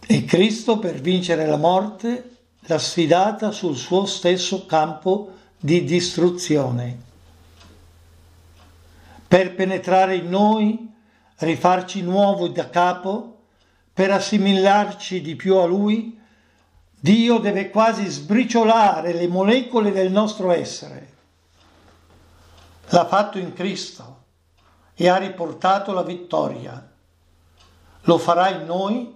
E 0.06 0.24
Cristo 0.26 0.78
per 0.78 1.00
vincere 1.00 1.46
la 1.46 1.56
morte 1.56 2.33
l'ha 2.66 2.78
sfidata 2.78 3.50
sul 3.50 3.76
suo 3.76 4.06
stesso 4.06 4.64
campo 4.66 5.32
di 5.58 5.84
distruzione. 5.84 6.98
Per 9.26 9.54
penetrare 9.54 10.16
in 10.16 10.28
noi, 10.28 10.92
rifarci 11.38 12.02
nuovo 12.02 12.48
da 12.48 12.70
capo, 12.70 13.38
per 13.92 14.10
assimilarci 14.10 15.20
di 15.20 15.36
più 15.36 15.56
a 15.56 15.66
Lui, 15.66 16.18
Dio 16.90 17.38
deve 17.38 17.68
quasi 17.68 18.06
sbriciolare 18.06 19.12
le 19.12 19.28
molecole 19.28 19.92
del 19.92 20.10
nostro 20.10 20.50
essere. 20.50 21.12
L'ha 22.88 23.06
fatto 23.06 23.38
in 23.38 23.52
Cristo 23.52 24.22
e 24.94 25.08
ha 25.08 25.16
riportato 25.16 25.92
la 25.92 26.02
vittoria. 26.02 26.90
Lo 28.02 28.18
farà 28.18 28.50
in 28.50 28.64
noi 28.64 29.12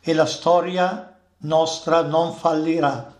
e 0.00 0.14
la 0.14 0.26
storia 0.26 1.15
nostra 1.38 2.02
non 2.02 2.32
fallirà. 2.32 3.14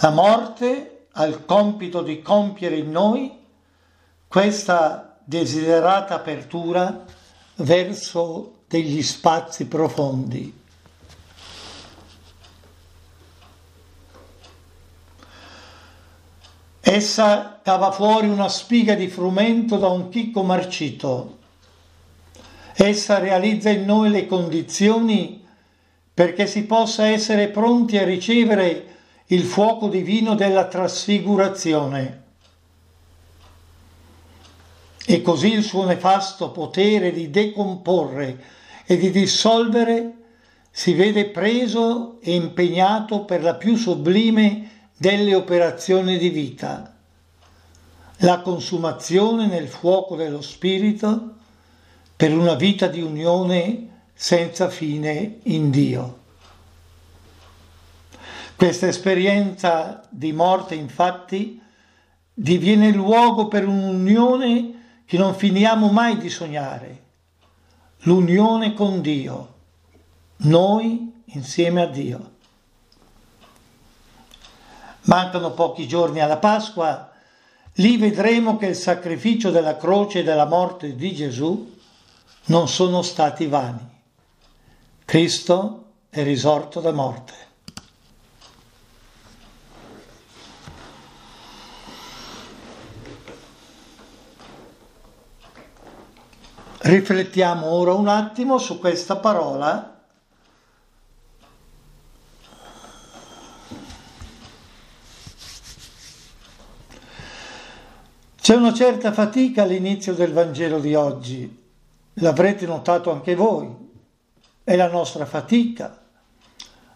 La 0.00 0.10
morte 0.10 1.06
ha 1.12 1.24
il 1.24 1.44
compito 1.44 2.02
di 2.02 2.22
compiere 2.22 2.76
in 2.76 2.90
noi 2.90 3.36
questa 4.28 5.18
desiderata 5.24 6.14
apertura 6.14 7.04
verso 7.56 8.60
degli 8.68 9.02
spazi 9.02 9.66
profondi. 9.66 10.56
Essa 16.80 17.60
cava 17.62 17.90
fuori 17.90 18.28
una 18.28 18.48
spiga 18.48 18.94
di 18.94 19.08
frumento 19.08 19.76
da 19.76 19.88
un 19.88 20.08
chicco 20.08 20.42
marcito. 20.42 21.38
Essa 22.74 23.18
realizza 23.18 23.68
in 23.70 23.84
noi 23.84 24.10
le 24.10 24.26
condizioni 24.26 25.46
perché 26.18 26.48
si 26.48 26.64
possa 26.64 27.06
essere 27.06 27.46
pronti 27.46 27.96
a 27.96 28.02
ricevere 28.02 28.86
il 29.26 29.44
fuoco 29.44 29.86
divino 29.86 30.34
della 30.34 30.66
trasfigurazione. 30.66 32.22
E 35.06 35.22
così 35.22 35.52
il 35.52 35.62
suo 35.62 35.84
nefasto 35.84 36.50
potere 36.50 37.12
di 37.12 37.30
decomporre 37.30 38.42
e 38.84 38.96
di 38.96 39.12
dissolvere 39.12 40.14
si 40.72 40.92
vede 40.92 41.26
preso 41.26 42.18
e 42.20 42.34
impegnato 42.34 43.24
per 43.24 43.40
la 43.44 43.54
più 43.54 43.76
sublime 43.76 44.88
delle 44.96 45.36
operazioni 45.36 46.18
di 46.18 46.30
vita, 46.30 46.96
la 48.16 48.40
consumazione 48.40 49.46
nel 49.46 49.68
fuoco 49.68 50.16
dello 50.16 50.42
Spirito 50.42 51.34
per 52.16 52.36
una 52.36 52.54
vita 52.54 52.88
di 52.88 53.02
unione 53.02 53.97
senza 54.20 54.68
fine 54.68 55.38
in 55.44 55.70
Dio. 55.70 56.18
Questa 58.56 58.88
esperienza 58.88 60.04
di 60.08 60.32
morte 60.32 60.74
infatti 60.74 61.62
diviene 62.34 62.90
luogo 62.90 63.46
per 63.46 63.64
un'unione 63.64 65.02
che 65.04 65.16
non 65.18 65.36
finiamo 65.36 65.92
mai 65.92 66.18
di 66.18 66.28
sognare, 66.30 67.02
l'unione 67.98 68.74
con 68.74 69.00
Dio, 69.02 69.54
noi 70.38 71.22
insieme 71.26 71.82
a 71.82 71.86
Dio. 71.86 72.30
Mancano 75.02 75.52
pochi 75.52 75.86
giorni 75.86 76.18
alla 76.18 76.38
Pasqua, 76.38 77.08
lì 77.74 77.96
vedremo 77.96 78.56
che 78.56 78.66
il 78.66 78.74
sacrificio 78.74 79.52
della 79.52 79.76
croce 79.76 80.18
e 80.18 80.24
della 80.24 80.46
morte 80.46 80.96
di 80.96 81.14
Gesù 81.14 81.76
non 82.46 82.66
sono 82.66 83.02
stati 83.02 83.46
vani. 83.46 83.96
Cristo 85.08 85.84
è 86.10 86.22
risorto 86.22 86.80
da 86.80 86.92
morte. 86.92 87.32
Riflettiamo 96.80 97.68
ora 97.68 97.94
un 97.94 98.08
attimo 98.08 98.58
su 98.58 98.78
questa 98.78 99.16
parola. 99.16 99.98
C'è 108.38 108.54
una 108.54 108.74
certa 108.74 109.14
fatica 109.14 109.62
all'inizio 109.62 110.12
del 110.12 110.34
Vangelo 110.34 110.78
di 110.78 110.94
oggi, 110.94 111.64
l'avrete 112.12 112.66
notato 112.66 113.10
anche 113.10 113.34
voi, 113.34 113.87
è 114.68 114.76
la 114.76 114.88
nostra 114.88 115.24
fatica, 115.24 115.98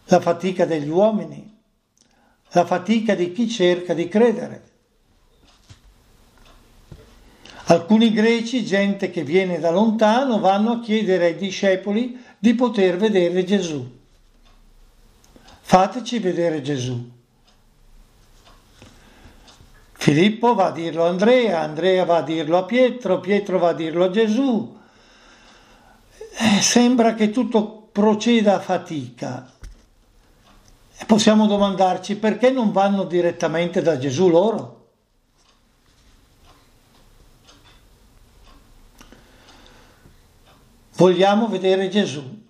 la 0.05 0.21
fatica 0.21 0.67
degli 0.67 0.91
uomini, 0.91 1.59
la 2.51 2.67
fatica 2.67 3.15
di 3.15 3.33
chi 3.33 3.49
cerca 3.49 3.95
di 3.95 4.09
credere. 4.09 4.63
Alcuni 7.69 8.13
greci, 8.13 8.63
gente 8.63 9.11
che 9.11 9.25
viene 9.25 9.59
da 9.59 9.71
lontano, 9.71 10.39
vanno 10.39 10.73
a 10.73 10.81
chiedere 10.81 11.29
ai 11.29 11.37
discepoli 11.37 12.23
di 12.39 12.53
poter 12.53 12.99
vedere 12.99 13.43
Gesù. 13.43 13.91
Fateci 15.63 16.19
vedere 16.19 16.61
Gesù. 16.61 17.11
Filippo 19.93 20.53
va 20.53 20.67
a 20.67 20.73
dirlo 20.73 21.07
a 21.07 21.09
Andrea, 21.09 21.61
Andrea 21.61 22.05
va 22.05 22.19
a 22.19 22.23
dirlo 22.23 22.59
a 22.59 22.65
Pietro, 22.65 23.21
Pietro 23.21 23.59
va 23.59 23.69
a 23.71 23.73
dirlo 23.73 24.05
a 24.05 24.11
Gesù. 24.11 24.81
Eh, 26.45 26.61
sembra 26.61 27.15
che 27.15 27.31
tutto 27.31 27.89
proceda 27.93 28.57
a 28.57 28.61
fatica, 28.61 29.49
e 30.99 31.05
possiamo 31.05 31.47
domandarci 31.47 32.17
perché 32.17 32.51
non 32.51 32.73
vanno 32.73 33.05
direttamente 33.05 33.81
da 33.81 33.97
Gesù 33.97 34.29
loro? 34.29 34.89
Vogliamo 40.97 41.47
vedere 41.47 41.89
Gesù? 41.89 42.41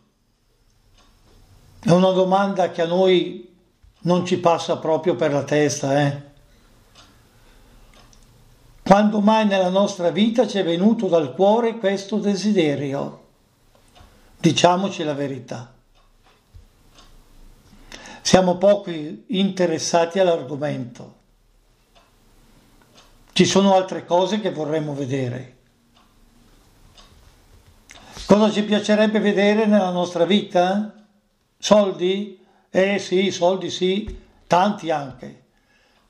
È 1.81 1.91
una 1.91 2.13
domanda 2.13 2.71
che 2.71 2.81
a 2.81 2.87
noi 2.87 3.55
non 4.05 4.25
ci 4.25 4.39
passa 4.39 4.79
proprio 4.79 5.17
per 5.17 5.35
la 5.35 5.45
testa, 5.45 6.01
eh? 6.01 6.23
Quando 8.83 9.21
mai 9.21 9.47
nella 9.47 9.69
nostra 9.69 10.09
vita 10.09 10.47
ci 10.47 10.57
è 10.57 10.65
venuto 10.65 11.09
dal 11.09 11.35
cuore 11.35 11.77
questo 11.77 12.17
desiderio? 12.17 13.21
Diciamoci 14.43 15.05
la 15.05 15.15
verità. 15.15 15.73
Siamo 18.23 18.57
poco 18.57 18.91
interessati 18.91 20.19
all'argomento. 20.19 21.15
Ci 23.33 23.45
sono 23.45 23.77
altre 23.77 24.05
cose 24.05 24.41
che 24.41 24.51
vorremmo 24.51 24.95
vedere. 24.95 25.59
Cosa 28.27 28.51
ci 28.51 28.65
piacerebbe 28.65 29.21
vedere 29.21 29.67
nella 29.67 29.91
nostra 29.91 30.25
vita? 30.25 30.93
Soldi? 31.57 32.45
Eh 32.69 32.99
sì, 32.99 33.31
soldi 33.31 33.71
sì, 33.71 34.25
tanti 34.49 34.91
anche. 34.91 35.45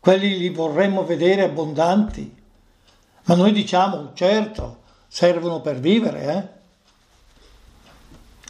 Quelli 0.00 0.38
li 0.38 0.48
vorremmo 0.48 1.04
vedere 1.04 1.42
abbondanti. 1.42 2.34
Ma 3.24 3.34
noi 3.34 3.52
diciamo, 3.52 4.12
certo, 4.14 4.84
servono 5.06 5.60
per 5.60 5.78
vivere, 5.78 6.22
eh? 6.24 6.60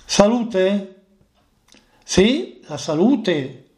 Salute? 0.05 1.05
Sì, 2.05 2.63
la 2.67 2.77
salute. 2.77 3.71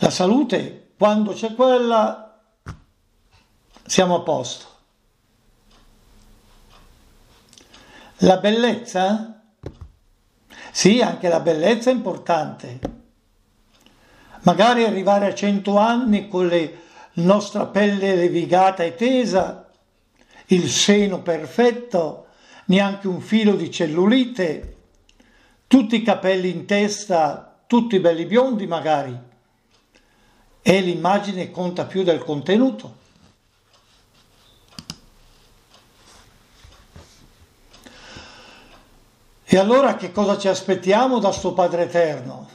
La 0.00 0.10
salute, 0.10 0.92
quando 0.96 1.32
c'è 1.32 1.54
quella, 1.54 2.40
siamo 3.84 4.16
a 4.16 4.20
posto. 4.20 4.66
La 8.18 8.36
bellezza? 8.38 9.42
Sì, 10.72 11.00
anche 11.00 11.28
la 11.28 11.40
bellezza 11.40 11.90
è 11.90 11.94
importante. 11.94 12.78
Magari 14.42 14.84
arrivare 14.84 15.26
a 15.26 15.34
100 15.34 15.76
anni 15.76 16.28
con 16.28 16.48
la 16.48 16.68
nostra 17.14 17.66
pelle 17.66 18.14
levigata 18.14 18.84
e 18.84 18.94
tesa, 18.94 19.68
il 20.46 20.70
seno 20.70 21.20
perfetto, 21.22 22.26
neanche 22.66 23.08
un 23.08 23.20
filo 23.20 23.54
di 23.54 23.70
cellulite, 23.70 24.76
tutti 25.68 25.96
i 25.96 26.02
capelli 26.02 26.50
in 26.50 26.64
testa, 26.66 27.60
tutti 27.66 28.00
belli 28.00 28.24
biondi 28.24 28.66
magari. 28.66 29.16
E 30.60 30.80
l'immagine 30.80 31.50
conta 31.50 31.84
più 31.84 32.02
del 32.02 32.24
contenuto. 32.24 32.96
E 39.44 39.56
allora 39.56 39.96
che 39.96 40.10
cosa 40.12 40.36
ci 40.36 40.48
aspettiamo 40.48 41.18
da 41.18 41.32
sto 41.32 41.52
Padre 41.52 41.84
Eterno? 41.84 42.48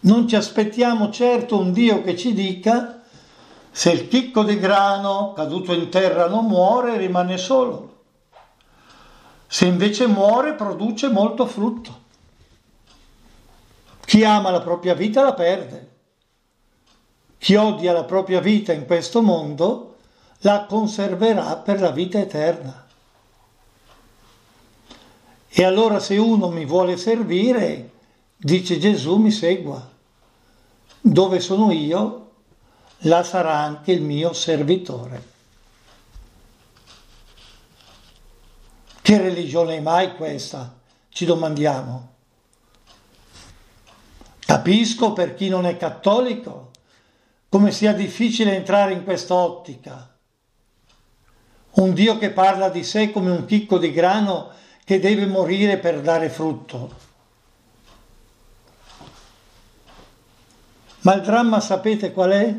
Non 0.00 0.28
ci 0.28 0.36
aspettiamo 0.36 1.10
certo 1.10 1.58
un 1.58 1.72
Dio 1.72 2.02
che 2.02 2.16
ci 2.16 2.32
dica 2.32 3.02
se 3.70 3.90
il 3.90 4.08
chicco 4.08 4.42
di 4.42 4.58
grano 4.58 5.32
caduto 5.34 5.72
in 5.72 5.88
terra 5.88 6.28
non 6.28 6.46
muore, 6.46 6.96
rimane 6.96 7.36
solo. 7.36 7.93
Se 9.54 9.66
invece 9.66 10.08
muore, 10.08 10.54
produce 10.54 11.08
molto 11.08 11.46
frutto. 11.46 12.00
Chi 14.04 14.24
ama 14.24 14.50
la 14.50 14.60
propria 14.60 14.94
vita 14.94 15.22
la 15.22 15.32
perde. 15.32 15.90
Chi 17.38 17.54
odia 17.54 17.92
la 17.92 18.02
propria 18.02 18.40
vita 18.40 18.72
in 18.72 18.84
questo 18.84 19.22
mondo 19.22 19.98
la 20.38 20.66
conserverà 20.68 21.54
per 21.58 21.80
la 21.80 21.92
vita 21.92 22.18
eterna. 22.18 22.84
E 25.48 25.62
allora 25.62 26.00
se 26.00 26.16
uno 26.16 26.48
mi 26.48 26.64
vuole 26.64 26.96
servire, 26.96 27.90
dice 28.36 28.76
Gesù, 28.80 29.18
mi 29.18 29.30
segua. 29.30 29.88
Dove 31.00 31.38
sono 31.38 31.70
io, 31.70 32.30
là 33.02 33.22
sarà 33.22 33.58
anche 33.58 33.92
il 33.92 34.02
mio 34.02 34.32
servitore. 34.32 35.33
Che 39.04 39.20
religione 39.20 39.76
è 39.76 39.80
mai 39.80 40.16
questa? 40.16 40.78
Ci 41.10 41.26
domandiamo. 41.26 42.12
Capisco 44.38 45.12
per 45.12 45.34
chi 45.34 45.50
non 45.50 45.66
è 45.66 45.76
cattolico 45.76 46.70
come 47.50 47.70
sia 47.70 47.92
difficile 47.92 48.54
entrare 48.56 48.94
in 48.94 49.04
questa 49.04 49.34
ottica. 49.34 50.10
Un 51.72 51.92
Dio 51.92 52.16
che 52.16 52.30
parla 52.30 52.70
di 52.70 52.82
sé 52.82 53.10
come 53.10 53.30
un 53.30 53.44
chicco 53.44 53.76
di 53.76 53.92
grano 53.92 54.52
che 54.84 54.98
deve 54.98 55.26
morire 55.26 55.76
per 55.76 56.00
dare 56.00 56.30
frutto. 56.30 56.94
Ma 61.00 61.12
il 61.12 61.20
dramma 61.20 61.60
sapete 61.60 62.10
qual 62.10 62.30
è? 62.30 62.58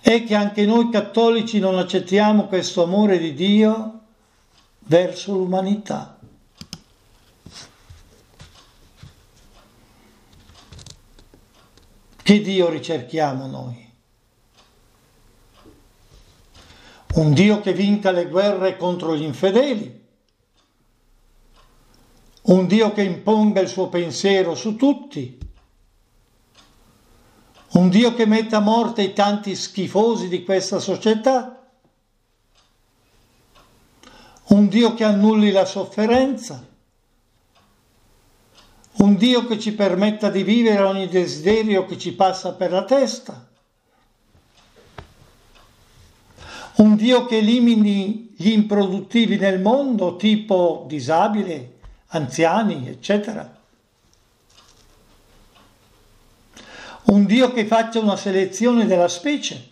È 0.00 0.24
che 0.24 0.34
anche 0.34 0.64
noi 0.64 0.88
cattolici 0.88 1.58
non 1.58 1.76
accettiamo 1.76 2.46
questo 2.46 2.82
amore 2.82 3.18
di 3.18 3.34
Dio 3.34 3.96
verso 4.84 5.36
l'umanità. 5.36 6.18
Che 12.22 12.40
Dio 12.40 12.68
ricerchiamo 12.68 13.46
noi? 13.46 13.90
Un 17.14 17.32
Dio 17.34 17.60
che 17.60 17.72
vinca 17.72 18.10
le 18.10 18.26
guerre 18.26 18.76
contro 18.76 19.16
gli 19.16 19.22
infedeli, 19.22 20.00
un 22.42 22.66
Dio 22.66 22.92
che 22.92 23.02
imponga 23.02 23.60
il 23.60 23.68
suo 23.68 23.88
pensiero 23.88 24.54
su 24.54 24.76
tutti, 24.76 25.38
un 27.72 27.88
Dio 27.88 28.14
che 28.14 28.24
metta 28.24 28.58
a 28.58 28.60
morte 28.60 29.02
i 29.02 29.12
tanti 29.12 29.54
schifosi 29.54 30.28
di 30.28 30.42
questa 30.42 30.78
società, 30.78 31.61
un 34.52 34.68
Dio 34.68 34.92
che 34.94 35.04
annulli 35.04 35.50
la 35.50 35.64
sofferenza, 35.64 36.66
un 38.98 39.16
Dio 39.16 39.46
che 39.46 39.58
ci 39.58 39.72
permetta 39.72 40.28
di 40.28 40.42
vivere 40.42 40.82
ogni 40.82 41.08
desiderio 41.08 41.86
che 41.86 41.96
ci 41.96 42.12
passa 42.12 42.52
per 42.52 42.70
la 42.70 42.84
testa, 42.84 43.48
un 46.76 46.96
Dio 46.96 47.24
che 47.24 47.38
elimini 47.38 48.34
gli 48.36 48.50
improduttivi 48.50 49.38
nel 49.38 49.60
mondo, 49.60 50.16
tipo 50.16 50.84
disabili, 50.86 51.78
anziani, 52.08 52.88
eccetera. 52.88 53.60
Un 57.04 57.24
Dio 57.24 57.52
che 57.52 57.66
faccia 57.66 58.00
una 58.00 58.16
selezione 58.16 58.86
della 58.86 59.08
specie. 59.08 59.70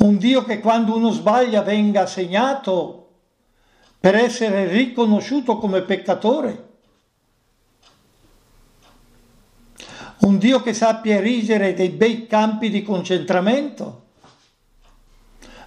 Un 0.00 0.16
Dio 0.16 0.44
che 0.44 0.60
quando 0.60 0.96
uno 0.96 1.10
sbaglia 1.10 1.60
venga 1.62 2.06
segnato 2.06 3.08
per 4.00 4.14
essere 4.14 4.66
riconosciuto 4.66 5.58
come 5.58 5.82
peccatore. 5.82 6.68
Un 10.20 10.38
Dio 10.38 10.62
che 10.62 10.72
sappia 10.72 11.16
erigere 11.16 11.74
dei 11.74 11.90
bei 11.90 12.26
campi 12.26 12.70
di 12.70 12.82
concentramento, 12.82 14.06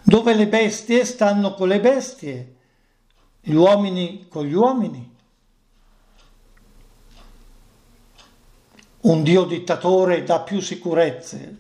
dove 0.02 0.34
le 0.34 0.48
bestie 0.48 1.06
stanno 1.06 1.54
con 1.54 1.68
le 1.68 1.80
bestie, 1.80 2.56
gli 3.40 3.54
uomini 3.54 4.28
con 4.28 4.46
gli 4.46 4.54
uomini. 4.54 5.16
Un 9.02 9.22
Dio 9.22 9.44
dittatore 9.44 10.24
dà 10.24 10.40
più 10.40 10.60
sicurezze, 10.60 11.58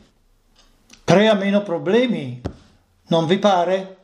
crea 1.03 1.33
meno 1.35 1.61
problemi, 1.61 2.41
non 3.07 3.25
vi 3.25 3.37
pare? 3.37 3.97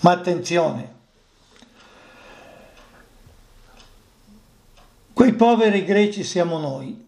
Ma 0.00 0.10
attenzione, 0.10 0.94
quei 5.12 5.32
poveri 5.32 5.84
greci 5.84 6.22
siamo 6.24 6.58
noi. 6.58 7.02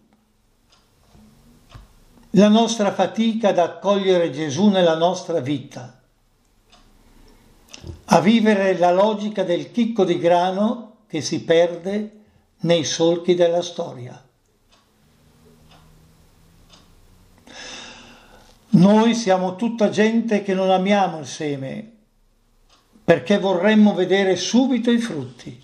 La 2.31 2.47
nostra 2.47 2.91
fatica 2.91 3.49
ad 3.49 3.59
accogliere 3.59 4.31
Gesù 4.31 4.69
nella 4.69 4.95
nostra 4.95 5.39
vita, 5.39 6.01
a 8.05 8.19
vivere 8.19 8.77
la 8.77 8.91
logica 8.91 9.43
del 9.43 9.71
chicco 9.71 10.03
di 10.03 10.17
grano 10.17 10.97
che 11.07 11.21
si 11.21 11.43
perde 11.43 12.23
nei 12.61 12.83
solchi 12.83 13.35
della 13.35 13.61
storia. 13.61 14.26
Noi 18.77 19.15
siamo 19.15 19.55
tutta 19.55 19.89
gente 19.89 20.43
che 20.43 20.53
non 20.53 20.69
amiamo 20.69 21.17
il 21.17 21.25
seme 21.25 21.93
perché 23.03 23.39
vorremmo 23.39 23.95
vedere 23.95 24.35
subito 24.35 24.91
i 24.91 24.99
frutti. 24.99 25.63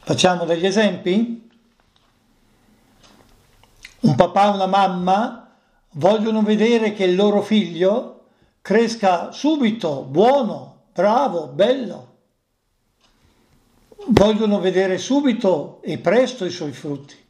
Facciamo 0.00 0.44
degli 0.44 0.66
esempi? 0.66 1.48
Un 4.00 4.14
papà 4.14 4.52
e 4.52 4.54
una 4.54 4.66
mamma 4.66 5.56
vogliono 5.92 6.42
vedere 6.42 6.92
che 6.92 7.04
il 7.04 7.14
loro 7.14 7.40
figlio 7.40 8.26
cresca 8.60 9.32
subito, 9.32 10.02
buono, 10.02 10.88
bravo, 10.92 11.46
bello. 11.46 12.16
Vogliono 14.08 14.60
vedere 14.60 14.98
subito 14.98 15.80
e 15.80 15.96
presto 15.96 16.44
i 16.44 16.50
suoi 16.50 16.72
frutti. 16.72 17.27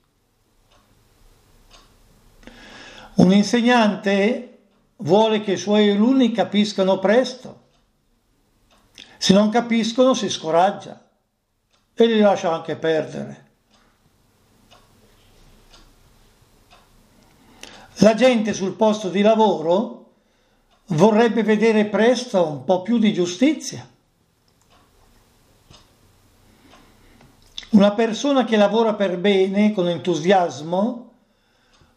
Un 3.18 3.32
insegnante 3.32 4.58
vuole 4.98 5.40
che 5.40 5.52
i 5.52 5.56
suoi 5.56 5.90
alunni 5.90 6.30
capiscano 6.30 6.98
presto. 6.98 7.66
Se 9.16 9.32
non 9.32 9.50
capiscono 9.50 10.14
si 10.14 10.28
scoraggia 10.28 11.04
e 11.94 12.06
li 12.06 12.20
lascia 12.20 12.52
anche 12.52 12.76
perdere. 12.76 13.46
La 17.96 18.14
gente 18.14 18.52
sul 18.52 18.74
posto 18.74 19.08
di 19.08 19.22
lavoro 19.22 20.12
vorrebbe 20.86 21.42
vedere 21.42 21.86
presto 21.86 22.46
un 22.46 22.62
po' 22.62 22.82
più 22.82 22.98
di 22.98 23.12
giustizia. 23.12 23.84
Una 27.70 27.90
persona 27.92 28.44
che 28.44 28.56
lavora 28.56 28.94
per 28.94 29.18
bene, 29.18 29.72
con 29.72 29.88
entusiasmo, 29.88 31.07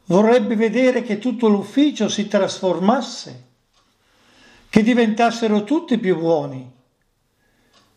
vorrebbe 0.05 0.55
vedere 0.55 1.03
che 1.03 1.19
tutto 1.19 1.47
l'ufficio 1.47 2.09
si 2.09 2.27
trasformasse, 2.27 3.49
che 4.69 4.83
diventassero 4.83 5.63
tutti 5.63 5.97
più 5.97 6.17
buoni, 6.17 6.69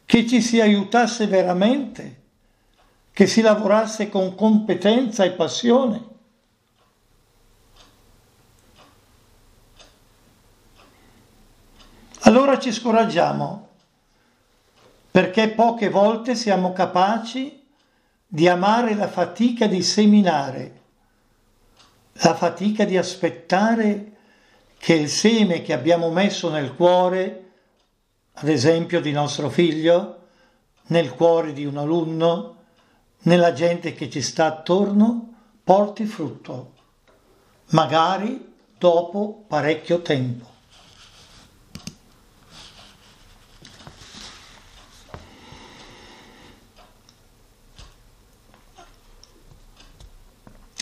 che 0.05 0.27
ci 0.27 0.41
si 0.41 0.61
aiutasse 0.61 1.27
veramente, 1.27 2.23
che 3.13 3.27
si 3.27 3.41
lavorasse 3.41 4.09
con 4.09 4.35
competenza 4.35 5.25
e 5.25 5.31
passione. 5.31 6.13
Allora 12.27 12.59
ci 12.59 12.73
scoraggiamo 12.73 13.69
perché 15.11 15.51
poche 15.51 15.91
volte 15.91 16.35
siamo 16.35 16.73
capaci 16.73 17.63
di 18.27 18.49
amare 18.49 18.95
la 18.95 19.07
fatica 19.07 19.67
di 19.67 19.83
seminare 19.83 20.83
la 22.25 22.35
fatica 22.35 22.87
di 22.87 22.97
aspettare 22.97 24.13
che 24.79 24.95
il 24.95 25.11
seme 25.11 25.61
che 25.61 25.75
abbiamo 25.75 26.11
messo 26.11 26.49
nel 26.49 26.75
cuore, 26.75 27.51
ad 28.33 28.49
esempio 28.49 29.03
di 29.03 29.13
nostro 29.13 29.51
figlio, 29.51 30.21
nel 30.87 31.15
cuore 31.15 31.53
di 31.53 31.67
un 31.67 31.77
alunno, 31.77 32.57
nella 33.25 33.53
gente 33.53 33.93
che 33.93 34.09
ci 34.09 34.23
sta 34.23 34.47
attorno, 34.47 35.35
porti 35.63 36.07
frutto, 36.07 36.73
magari 37.71 38.55
dopo 38.79 39.45
parecchio 39.47 40.01
tempo. 40.01 40.53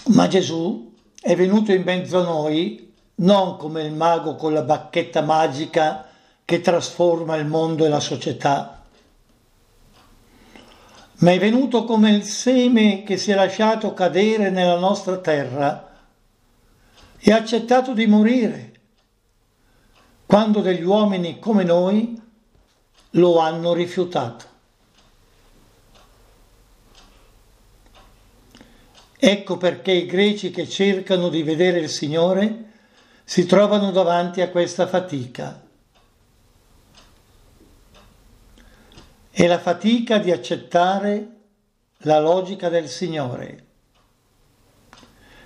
Ma 0.05 0.29
Gesù 0.29 0.92
è 1.23 1.37
venuto 1.37 1.71
in 1.71 1.83
mezzo 1.83 2.19
a 2.19 2.25
noi 2.25 2.93
non 3.17 3.57
come 3.57 3.83
il 3.83 3.93
mago 3.93 4.35
con 4.35 4.53
la 4.53 4.63
bacchetta 4.63 5.23
magica 5.23 6.09
che 6.45 6.61
trasforma 6.61 7.37
il 7.37 7.47
mondo 7.47 7.85
e 7.85 7.89
la 7.89 8.01
società, 8.01 8.83
ma 11.19 11.31
è 11.31 11.39
venuto 11.39 11.85
come 11.85 12.11
il 12.11 12.25
seme 12.25 13.05
che 13.05 13.17
si 13.17 13.31
è 13.31 13.37
lasciato 13.37 13.95
cadere 13.95 14.51
nella 14.51 14.77
nostra 14.77 15.19
terra 15.19 15.91
e 17.17 17.33
ha 17.33 17.37
accettato 17.37 17.93
di 17.93 18.07
morire 18.09 18.73
quando 20.27 20.61
degli 20.61 20.83
uomini 20.83 21.39
come 21.39 21.63
noi 21.63 22.21
lo 23.11 23.39
hanno 23.39 23.73
rifiutato. 23.73 24.47
Ecco 29.25 29.57
perché 29.57 29.93
i 29.93 30.07
greci 30.07 30.51
che 30.51 30.69
cercano 30.69 31.29
di 31.29 31.45
vedere 31.45 31.79
il 31.79 31.89
Signore 31.89 32.71
si 33.23 33.47
trovano 33.47 33.93
davanti 33.93 34.41
a 34.41 34.51
questa 34.51 34.89
fatica. 34.89 35.63
È 39.31 39.47
la 39.47 39.61
fatica 39.61 40.19
di 40.19 40.33
accettare 40.33 41.29
la 41.99 42.19
logica 42.19 42.69
del 42.69 42.89
Signore, 42.89 43.65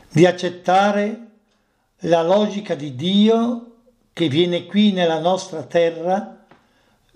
di 0.08 0.24
accettare 0.24 1.26
la 1.98 2.22
logica 2.22 2.74
di 2.74 2.94
Dio 2.94 3.74
che 4.14 4.28
viene 4.28 4.64
qui 4.64 4.92
nella 4.92 5.18
nostra 5.18 5.64
terra 5.64 6.46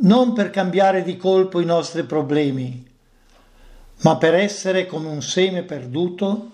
non 0.01 0.35
per 0.35 0.51
cambiare 0.51 1.03
di 1.05 1.17
colpo 1.17 1.59
i 1.59 1.65
nostri 1.65 2.05
problemi, 2.05 2.90
ma 4.03 4.17
per 4.17 4.35
essere 4.35 4.87
come 4.87 5.09
un 5.09 5.23
seme 5.23 5.63
perduto 5.63 6.51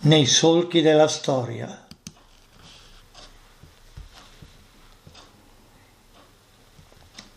nei 0.00 0.26
solchi 0.26 0.80
della 0.80 1.08
storia. 1.08 1.86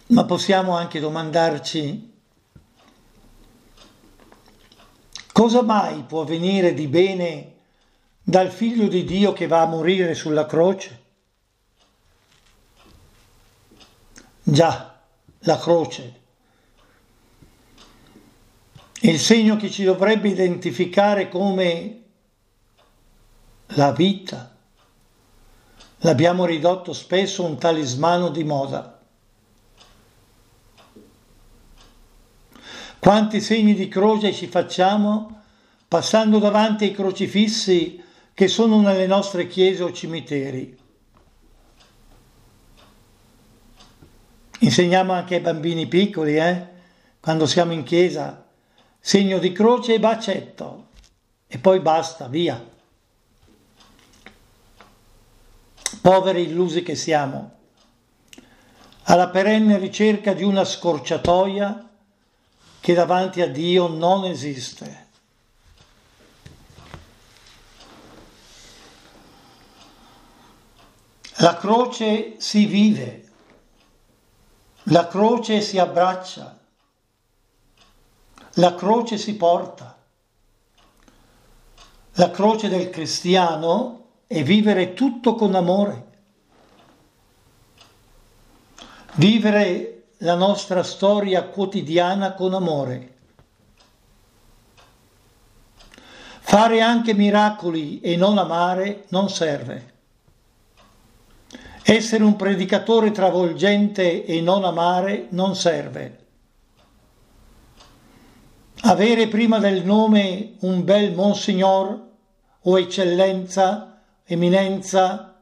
Ma 0.08 0.25
possiamo 0.25 0.75
anche 0.75 0.99
domandarci 0.99 2.13
cosa 5.31 5.62
mai 5.62 6.03
può 6.03 6.23
venire 6.23 6.73
di 6.73 6.88
bene 6.88 7.53
dal 8.23 8.49
figlio 8.49 8.88
di 8.88 9.03
Dio 9.03 9.34
che 9.34 9.47
va 9.47 9.62
a 9.62 9.67
morire 9.67 10.13
sulla 10.15 10.45
croce? 10.45 11.03
Già, 14.41 15.01
la 15.39 15.58
croce 15.58 16.23
il 19.01 19.19
segno 19.19 19.55
che 19.58 19.69
ci 19.69 19.84
dovrebbe 19.84 20.29
identificare 20.29 21.29
come 21.29 22.03
la 23.67 23.91
vita. 23.91 24.55
L'abbiamo 25.99 26.45
ridotto 26.45 26.93
spesso 26.93 27.43
un 27.43 27.58
talismano 27.58 28.29
di 28.29 28.43
moda. 28.43 28.99
Quanti 32.99 33.41
segni 33.41 33.73
di 33.75 33.88
croce 33.88 34.34
ci 34.34 34.47
facciamo 34.47 35.41
passando 35.88 36.39
davanti 36.39 36.86
ai 36.86 36.91
crocifissi 36.91 38.03
che 38.34 38.47
sono 38.47 38.81
nelle 38.81 39.08
nostre 39.08 39.47
chiese 39.47 39.84
o 39.84 39.91
cimiteri. 39.91 40.77
Insegniamo 44.60 45.13
anche 45.13 45.36
ai 45.36 45.41
bambini 45.41 45.88
piccoli, 45.88 46.38
eh? 46.38 46.67
quando 47.19 47.45
siamo 47.45 47.73
in 47.73 47.84
chiesa, 47.84 48.44
segno 49.07 49.37
di 49.37 49.51
croce 49.51 49.93
e 49.93 49.99
bacetto 49.99 50.87
e 51.45 51.59
poi 51.59 51.79
basta, 51.79 52.27
via. 52.27 52.59
Poveri 56.01 56.41
illusi 56.41 56.81
che 56.81 56.95
siamo, 56.95 57.51
alla 59.03 59.30
perenne 59.30 59.77
ricerca 59.77 60.34
di 60.34 60.41
una 60.41 60.65
scorciatoia 60.65 61.88
che 62.80 62.93
davanti 62.95 63.41
a 63.41 63.47
Dio 63.47 63.88
non 63.88 64.25
esiste. 64.25 65.09
La 71.36 71.57
croce 71.57 72.38
si 72.39 72.65
vive, 72.65 73.30
la 74.86 75.07
croce 75.07 75.61
si 75.61 75.77
abbraccia, 75.77 76.55
la 78.56 78.76
croce 78.76 79.18
si 79.18 79.36
porta. 79.36 79.97
La 82.14 82.32
croce 82.32 82.70
del 82.70 82.89
cristiano 82.89 84.03
è 84.28 84.43
vivere 84.43 84.93
tutto 84.93 85.36
con 85.36 85.56
amore. 85.56 86.03
Vivere 89.16 90.03
la 90.20 90.36
nostra 90.36 90.84
storia 90.84 91.43
quotidiana 91.43 92.34
con 92.34 92.53
amore. 92.53 93.14
Fare 96.39 96.80
anche 96.80 97.14
miracoli 97.14 97.99
e 97.99 98.16
non 98.16 98.38
amare 98.38 99.06
non 99.10 99.30
serve. 99.30 99.93
Essere 101.84 102.24
un 102.24 102.36
predicatore 102.36 103.12
travolgente 103.12 104.26
e 104.26 104.39
non 104.41 104.64
amare 104.64 105.28
non 105.32 105.56
serve. 105.56 106.24
Avere 108.88 109.27
prima 109.27 109.57
del 109.57 109.83
nome 109.83 110.57
un 110.59 110.83
bel 110.83 111.11
Monsignor, 111.11 112.03
o 112.61 112.79
eccellenza, 112.79 113.99
eminenza 114.23 115.41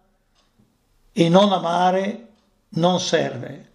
e 1.12 1.28
non 1.28 1.52
amare 1.52 2.30
non 2.70 3.02
serve. 3.02 3.72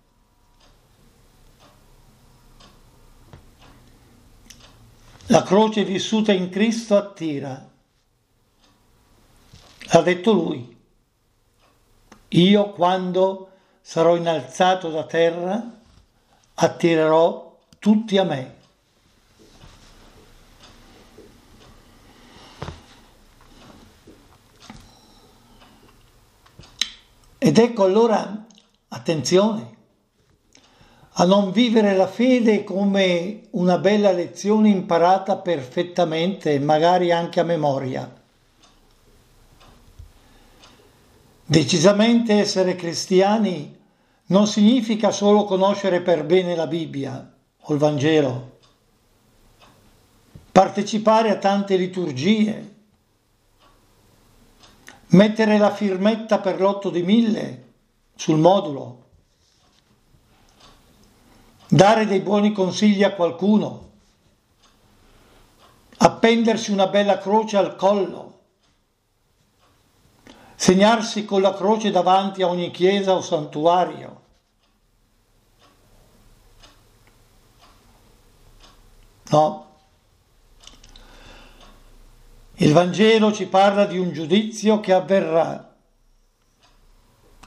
La 5.27 5.43
croce 5.43 5.85
vissuta 5.85 6.33
in 6.33 6.49
Cristo 6.49 6.97
attira. 6.97 7.69
Ha 9.91 10.01
detto 10.01 10.33
lui. 10.33 10.77
Io 12.29 12.71
quando 12.71 13.51
sarò 13.83 14.17
innalzato 14.17 14.89
da 14.89 15.05
terra 15.05 15.79
attirerò 16.55 17.59
tutti 17.79 18.17
a 18.17 18.25
me. 18.25 18.57
Ed 27.39 27.57
ecco 27.57 27.85
allora, 27.85 28.47
attenzione, 28.89 29.77
a 31.13 31.25
non 31.25 31.53
vivere 31.53 31.97
la 31.97 32.09
fede 32.09 32.65
come 32.65 33.49
una 33.51 33.79
bella 33.79 34.11
lezione 34.11 34.69
imparata 34.69 35.37
perfettamente, 35.37 36.59
magari 36.59 37.13
anche 37.13 37.39
a 37.39 37.45
memoria. 37.45 38.13
Decisamente 41.45 42.35
essere 42.35 42.75
cristiani 42.75 43.77
non 44.27 44.47
significa 44.47 45.11
solo 45.11 45.45
conoscere 45.45 46.03
per 46.03 46.25
bene 46.25 46.55
la 46.55 46.67
Bibbia 46.67 47.35
o 47.61 47.73
il 47.73 47.79
Vangelo, 47.79 48.59
partecipare 50.53 51.31
a 51.31 51.37
tante 51.37 51.77
liturgie, 51.77 52.77
mettere 55.09 55.59
la 55.59 55.73
firmetta 55.73 56.39
per 56.41 56.61
l'otto 56.61 56.91
di 56.91 57.03
mille 57.03 57.73
sul 58.15 58.39
modulo, 58.39 59.05
dare 61.69 62.07
dei 62.07 62.21
buoni 62.21 62.53
consigli 62.53 63.03
a 63.03 63.15
qualcuno, 63.15 63.91
appendersi 65.99 66.73
una 66.73 66.87
bella 66.89 67.19
croce 67.19 67.57
al 67.57 67.77
collo, 67.77 68.41
segnarsi 70.57 71.25
con 71.25 71.41
la 71.41 71.55
croce 71.55 71.91
davanti 71.91 72.43
a 72.43 72.49
ogni 72.49 72.71
chiesa 72.71 73.15
o 73.15 73.21
santuario. 73.21 74.21
No. 79.31 79.68
Il 82.61 82.73
Vangelo 82.73 83.33
ci 83.33 83.47
parla 83.47 83.87
di 83.87 83.99
un 83.99 84.13
giudizio 84.13 84.81
che 84.81 84.93
avverrà. 84.93 85.77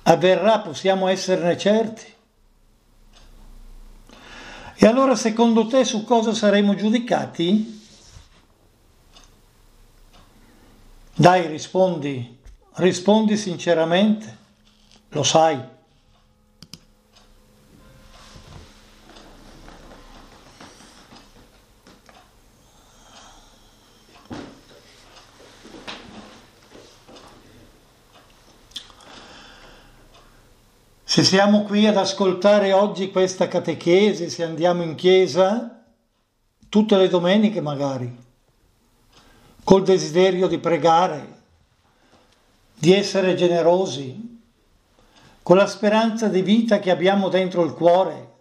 Avverrà, 0.03 0.59
possiamo 0.59 1.09
esserne 1.09 1.57
certi. 1.57 2.13
E 4.75 4.87
allora 4.87 5.15
secondo 5.15 5.67
te 5.67 5.83
su 5.83 6.05
cosa 6.05 6.33
saremo 6.33 6.75
giudicati? 6.75 7.79
Dai, 11.13 11.45
rispondi, 11.47 12.39
rispondi 12.75 13.35
sinceramente, 13.35 14.37
lo 15.09 15.23
sai. 15.23 15.61
Se 31.11 31.25
siamo 31.25 31.63
qui 31.63 31.85
ad 31.87 31.97
ascoltare 31.97 32.71
oggi 32.71 33.11
questa 33.11 33.49
catechesi, 33.49 34.29
se 34.29 34.45
andiamo 34.45 34.81
in 34.81 34.95
chiesa, 34.95 35.83
tutte 36.69 36.95
le 36.95 37.09
domeniche 37.09 37.59
magari, 37.59 38.17
col 39.61 39.83
desiderio 39.83 40.47
di 40.47 40.57
pregare, 40.57 41.41
di 42.73 42.93
essere 42.93 43.35
generosi, 43.35 44.39
con 45.43 45.57
la 45.57 45.67
speranza 45.67 46.29
di 46.29 46.41
vita 46.41 46.79
che 46.79 46.91
abbiamo 46.91 47.27
dentro 47.27 47.65
il 47.65 47.73
cuore, 47.73 48.31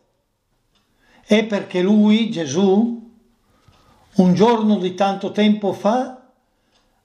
è 1.26 1.44
perché 1.46 1.82
Lui, 1.82 2.30
Gesù, 2.30 3.10
un 4.14 4.34
giorno 4.34 4.76
di 4.76 4.94
tanto 4.94 5.32
tempo 5.32 5.72
fa, 5.72 6.24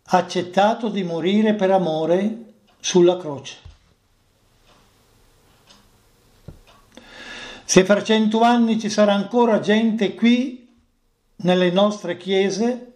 ha 0.03 0.15
accettato 0.15 0.89
di 0.89 1.01
morire 1.01 1.55
per 1.55 1.71
amore 1.71 2.53
sulla 2.79 3.17
croce. 3.17 3.65
Se 7.67 7.83
fra 7.83 8.03
cento 8.03 8.41
anni 8.41 8.79
ci 8.79 8.89
sarà 8.89 9.13
ancora 9.13 9.59
gente 9.59 10.13
qui 10.13 10.71
nelle 11.37 11.71
nostre 11.71 12.15
chiese, 12.15 12.93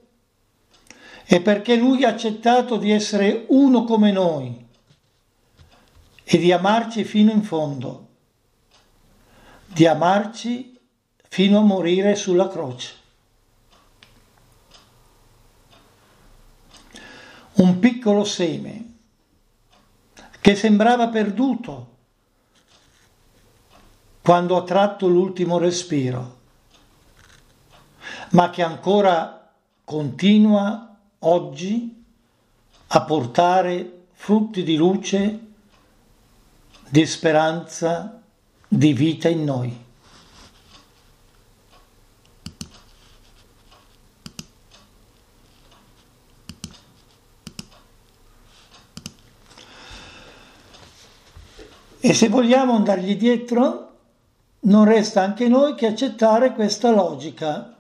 è 1.26 1.42
perché 1.42 1.76
lui 1.76 2.04
ha 2.04 2.10
accettato 2.10 2.78
di 2.78 2.92
essere 2.92 3.46
uno 3.50 3.84
come 3.84 4.12
noi 4.12 4.68
e 6.24 6.38
di 6.38 6.52
amarci 6.52 7.04
fino 7.04 7.32
in 7.32 7.42
fondo, 7.42 8.08
di 9.66 9.88
amarci 9.88 10.80
fino 11.28 11.60
a 11.60 11.64
morire 11.64 12.16
sulla 12.16 12.48
croce. 12.48 12.94
Un 17.54 17.80
piccolo 17.80 18.24
seme 18.24 18.94
che 20.40 20.56
sembrava 20.56 21.10
perduto 21.10 21.98
quando 24.30 24.56
ha 24.58 24.62
tratto 24.62 25.08
l'ultimo 25.08 25.58
respiro, 25.58 26.38
ma 28.30 28.52
che 28.52 28.62
ancora 28.62 29.52
continua 29.84 30.96
oggi 31.18 32.06
a 32.86 33.02
portare 33.02 34.06
frutti 34.12 34.62
di 34.62 34.76
luce, 34.76 35.40
di 36.90 37.08
speranza, 37.08 38.22
di 38.68 38.94
vita 38.94 39.30
in 39.30 39.44
noi. 39.44 39.86
E 52.00 52.14
se 52.14 52.30
vogliamo 52.30 52.76
andargli 52.76 53.18
dietro, 53.18 53.89
non 54.62 54.86
resta 54.86 55.22
anche 55.22 55.48
noi 55.48 55.76
che 55.76 55.88
accettare 55.88 56.54
questa 56.54 56.92
logica 56.92 57.78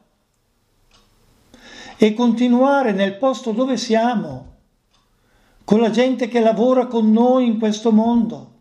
e 1.97 2.13
continuare 2.13 2.93
nel 2.93 3.17
posto 3.17 3.51
dove 3.51 3.75
siamo, 3.75 4.55
con 5.65 5.81
la 5.81 5.89
gente 5.89 6.29
che 6.29 6.39
lavora 6.39 6.87
con 6.87 7.11
noi 7.11 7.45
in 7.45 7.59
questo 7.59 7.91
mondo, 7.91 8.53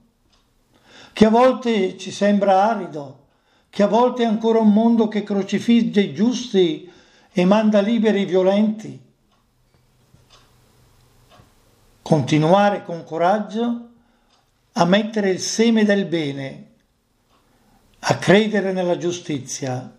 che 1.12 1.26
a 1.26 1.30
volte 1.30 1.96
ci 1.96 2.10
sembra 2.10 2.64
arido, 2.68 3.26
che 3.70 3.84
a 3.84 3.86
volte 3.86 4.24
è 4.24 4.26
ancora 4.26 4.58
un 4.58 4.72
mondo 4.72 5.06
che 5.06 5.22
crocifigge 5.22 6.00
i 6.00 6.14
giusti 6.14 6.90
e 7.30 7.44
manda 7.44 7.80
liberi 7.80 8.22
i 8.22 8.26
violenti. 8.26 9.06
Continuare 12.02 12.82
con 12.82 13.04
coraggio 13.04 13.88
a 14.72 14.84
mettere 14.84 15.30
il 15.30 15.38
seme 15.38 15.84
del 15.84 16.06
bene 16.06 16.67
a 18.10 18.16
credere 18.16 18.72
nella 18.72 18.96
giustizia, 18.96 19.98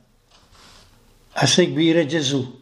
a 1.31 1.45
seguire 1.45 2.07
Gesù. 2.07 2.59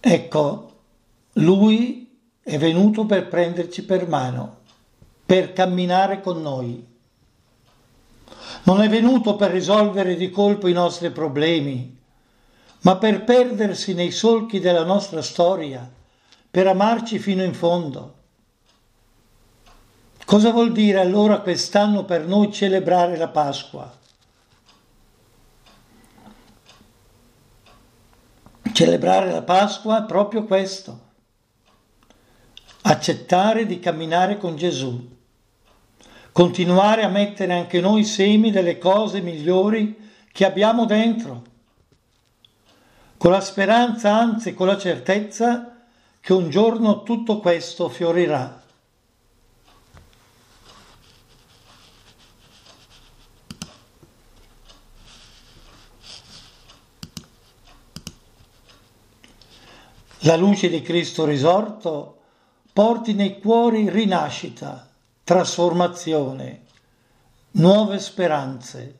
Ecco, 0.00 0.80
lui 1.32 2.20
è 2.42 2.58
venuto 2.58 3.06
per 3.06 3.28
prenderci 3.28 3.82
per 3.86 4.06
mano, 4.06 4.58
per 5.24 5.54
camminare 5.54 6.20
con 6.20 6.42
noi. 6.42 6.86
Non 8.64 8.82
è 8.82 8.88
venuto 8.90 9.36
per 9.36 9.50
risolvere 9.50 10.14
di 10.14 10.28
colpo 10.28 10.68
i 10.68 10.74
nostri 10.74 11.10
problemi, 11.10 11.98
ma 12.82 12.96
per 12.96 13.24
perdersi 13.24 13.94
nei 13.94 14.10
solchi 14.10 14.60
della 14.60 14.84
nostra 14.84 15.22
storia 15.22 15.93
per 16.54 16.68
amarci 16.68 17.18
fino 17.18 17.42
in 17.42 17.52
fondo. 17.52 18.14
Cosa 20.24 20.52
vuol 20.52 20.70
dire 20.70 21.00
allora 21.00 21.40
quest'anno 21.40 22.04
per 22.04 22.28
noi 22.28 22.52
celebrare 22.52 23.16
la 23.16 23.26
Pasqua? 23.26 23.92
Celebrare 28.72 29.32
la 29.32 29.42
Pasqua 29.42 30.04
è 30.04 30.06
proprio 30.06 30.44
questo, 30.44 31.00
accettare 32.82 33.66
di 33.66 33.80
camminare 33.80 34.38
con 34.38 34.54
Gesù, 34.54 35.08
continuare 36.30 37.02
a 37.02 37.08
mettere 37.08 37.52
anche 37.52 37.80
noi 37.80 38.04
semi 38.04 38.52
delle 38.52 38.78
cose 38.78 39.20
migliori 39.20 40.08
che 40.30 40.44
abbiamo 40.44 40.84
dentro, 40.84 41.42
con 43.16 43.32
la 43.32 43.40
speranza, 43.40 44.14
anzi 44.14 44.54
con 44.54 44.68
la 44.68 44.78
certezza 44.78 45.73
che 46.24 46.32
un 46.32 46.48
giorno 46.48 47.02
tutto 47.02 47.38
questo 47.38 47.90
fiorirà. 47.90 48.62
La 60.20 60.36
luce 60.36 60.70
di 60.70 60.80
Cristo 60.80 61.26
risorto 61.26 62.22
porti 62.72 63.12
nei 63.12 63.38
cuori 63.38 63.90
rinascita, 63.90 64.88
trasformazione, 65.24 66.62
nuove 67.50 67.98
speranze, 67.98 68.98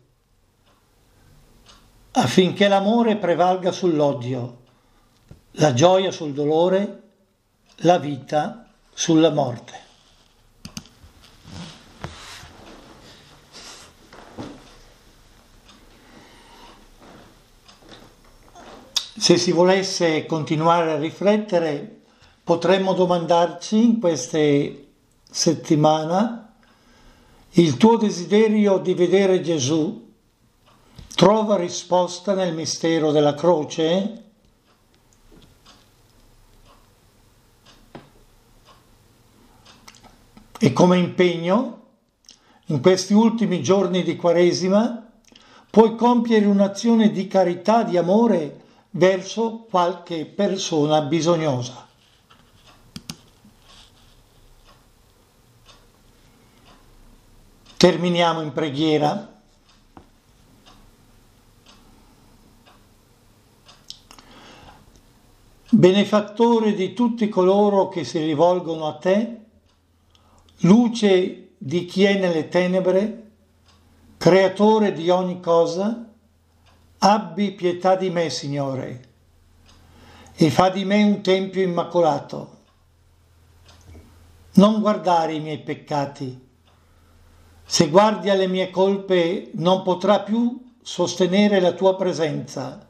affinché 2.10 2.68
l'amore 2.68 3.16
prevalga 3.16 3.72
sull'odio, 3.72 4.58
la 5.52 5.72
gioia 5.72 6.10
sul 6.10 6.34
dolore, 6.34 7.03
la 7.78 7.98
vita 7.98 8.66
sulla 8.92 9.30
morte. 9.30 9.82
Se 19.16 19.38
si 19.38 19.52
volesse 19.52 20.26
continuare 20.26 20.92
a 20.92 20.98
riflettere, 20.98 22.02
potremmo 22.44 22.92
domandarci 22.92 23.82
in 23.82 23.98
queste 23.98 24.88
settimane 25.30 26.42
il 27.52 27.76
tuo 27.76 27.96
desiderio 27.96 28.78
di 28.78 28.94
vedere 28.94 29.40
Gesù 29.40 30.12
trova 31.14 31.56
risposta 31.56 32.34
nel 32.34 32.52
mistero 32.52 33.12
della 33.12 33.34
croce? 33.34 34.23
E 40.58 40.72
come 40.72 40.98
impegno, 40.98 41.82
in 42.66 42.80
questi 42.80 43.12
ultimi 43.12 43.62
giorni 43.62 44.02
di 44.02 44.16
Quaresima, 44.16 45.10
puoi 45.68 45.96
compiere 45.96 46.46
un'azione 46.46 47.10
di 47.10 47.26
carità, 47.26 47.82
di 47.82 47.96
amore 47.96 48.62
verso 48.90 49.66
qualche 49.68 50.24
persona 50.24 51.02
bisognosa. 51.02 51.84
Terminiamo 57.76 58.40
in 58.40 58.52
preghiera. 58.52 59.32
Benefattore 65.68 66.72
di 66.72 66.94
tutti 66.94 67.28
coloro 67.28 67.88
che 67.88 68.04
si 68.04 68.24
rivolgono 68.24 68.86
a 68.86 68.94
te, 68.94 69.43
luce 70.60 71.50
di 71.58 71.84
chi 71.84 72.04
è 72.04 72.18
nelle 72.18 72.48
tenebre, 72.48 73.30
creatore 74.16 74.92
di 74.92 75.10
ogni 75.10 75.40
cosa, 75.40 76.08
abbi 76.98 77.52
pietà 77.52 77.96
di 77.96 78.10
me, 78.10 78.30
Signore, 78.30 79.08
e 80.34 80.50
fa 80.50 80.70
di 80.70 80.84
me 80.84 81.02
un 81.02 81.20
tempio 81.20 81.62
immacolato. 81.62 82.52
Non 84.54 84.80
guardare 84.80 85.34
i 85.34 85.40
miei 85.40 85.58
peccati. 85.58 86.42
Se 87.66 87.88
guardi 87.88 88.30
alle 88.30 88.46
mie 88.46 88.70
colpe 88.70 89.50
non 89.54 89.82
potrà 89.82 90.20
più 90.20 90.62
sostenere 90.82 91.60
la 91.60 91.72
tua 91.72 91.96
presenza, 91.96 92.86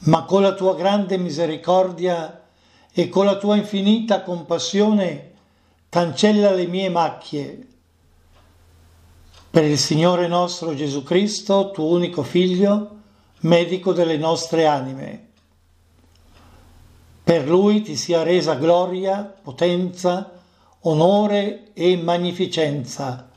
ma 0.00 0.24
con 0.24 0.42
la 0.42 0.52
tua 0.52 0.74
grande 0.74 1.16
misericordia 1.16 2.44
e 2.92 3.08
con 3.08 3.24
la 3.24 3.36
tua 3.36 3.56
infinita 3.56 4.22
compassione 4.22 5.31
cancella 5.92 6.52
le 6.52 6.66
mie 6.66 6.88
macchie. 6.88 7.66
Per 9.50 9.62
il 9.62 9.76
Signore 9.76 10.26
nostro 10.26 10.74
Gesù 10.74 11.02
Cristo, 11.02 11.70
tuo 11.70 11.88
unico 11.88 12.22
Figlio, 12.22 12.96
medico 13.40 13.92
delle 13.92 14.16
nostre 14.16 14.64
anime. 14.64 15.26
Per 17.22 17.46
Lui 17.46 17.82
ti 17.82 17.94
sia 17.94 18.22
resa 18.22 18.54
gloria, 18.54 19.22
potenza, 19.22 20.32
onore 20.80 21.74
e 21.74 21.94
magnificenza 21.98 23.28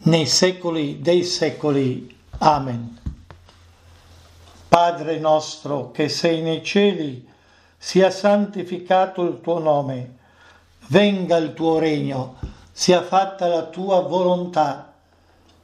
nei 0.00 0.26
secoli 0.26 1.00
dei 1.00 1.24
secoli. 1.24 2.14
Amen. 2.36 2.98
Padre 4.68 5.18
nostro 5.18 5.90
che 5.90 6.10
sei 6.10 6.42
nei 6.42 6.62
cieli, 6.62 7.26
sia 7.78 8.10
santificato 8.10 9.22
il 9.22 9.40
tuo 9.40 9.58
nome, 9.58 10.22
venga 10.88 11.36
il 11.36 11.54
tuo 11.54 11.78
regno, 11.78 12.36
sia 12.72 13.02
fatta 13.02 13.46
la 13.46 13.64
tua 13.64 14.00
volontà, 14.00 14.94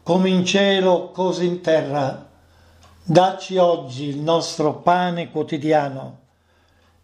come 0.03 0.29
in 0.29 0.45
cielo 0.45 1.11
così 1.11 1.47
in 1.47 1.61
terra. 1.61 2.29
Dacci 3.03 3.57
oggi 3.57 4.05
il 4.05 4.19
nostro 4.19 4.75
pane 4.75 5.31
quotidiano 5.31 6.19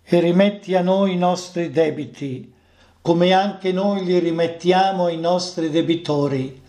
e 0.03 0.21
rimetti 0.21 0.75
a 0.77 0.83
noi 0.83 1.15
i 1.15 1.19
nostri 1.19 1.71
debiti, 1.71 2.55
come 3.03 3.33
anche 3.33 3.73
noi 3.73 4.05
li 4.05 4.19
rimettiamo 4.19 5.07
ai 5.07 5.19
nostri 5.19 5.71
debitori, 5.71 6.63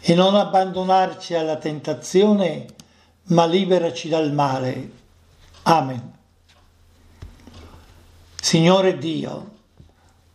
e 0.00 0.14
non 0.14 0.34
abbandonarci 0.34 1.34
alla 1.34 1.56
tentazione, 1.56 2.66
ma 3.26 3.46
liberaci 3.46 4.08
dal 4.08 4.32
male. 4.32 4.90
Amen. 5.62 6.12
Signore 8.34 8.98
Dio, 8.98 9.50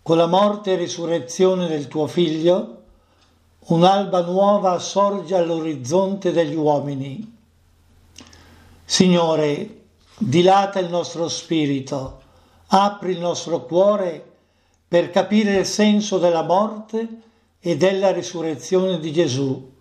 con 0.07 0.15
la 0.15 0.25
morte 0.25 0.71
e 0.71 0.75
risurrezione 0.77 1.67
del 1.67 1.89
tuo 1.89 2.07
Figlio, 2.07 2.83
un'alba 3.65 4.21
nuova 4.21 4.79
sorge 4.79 5.35
all'orizzonte 5.35 6.31
degli 6.31 6.55
uomini. 6.55 7.35
Signore, 8.85 9.81
dilata 10.17 10.79
il 10.79 10.87
nostro 10.87 11.27
spirito, 11.27 12.21
apri 12.67 13.11
il 13.11 13.19
nostro 13.19 13.65
cuore 13.65 14.25
per 14.87 15.09
capire 15.09 15.57
il 15.57 15.65
senso 15.65 16.19
della 16.19 16.43
morte 16.43 17.05
e 17.59 17.75
della 17.75 18.13
risurrezione 18.13 19.01
di 19.01 19.11
Gesù, 19.11 19.71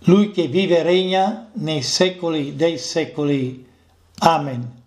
Lui 0.00 0.30
che 0.30 0.46
vive 0.46 0.80
e 0.80 0.82
regna 0.82 1.48
nei 1.54 1.80
secoli 1.80 2.54
dei 2.54 2.76
secoli. 2.76 3.66
Amen. 4.18 4.82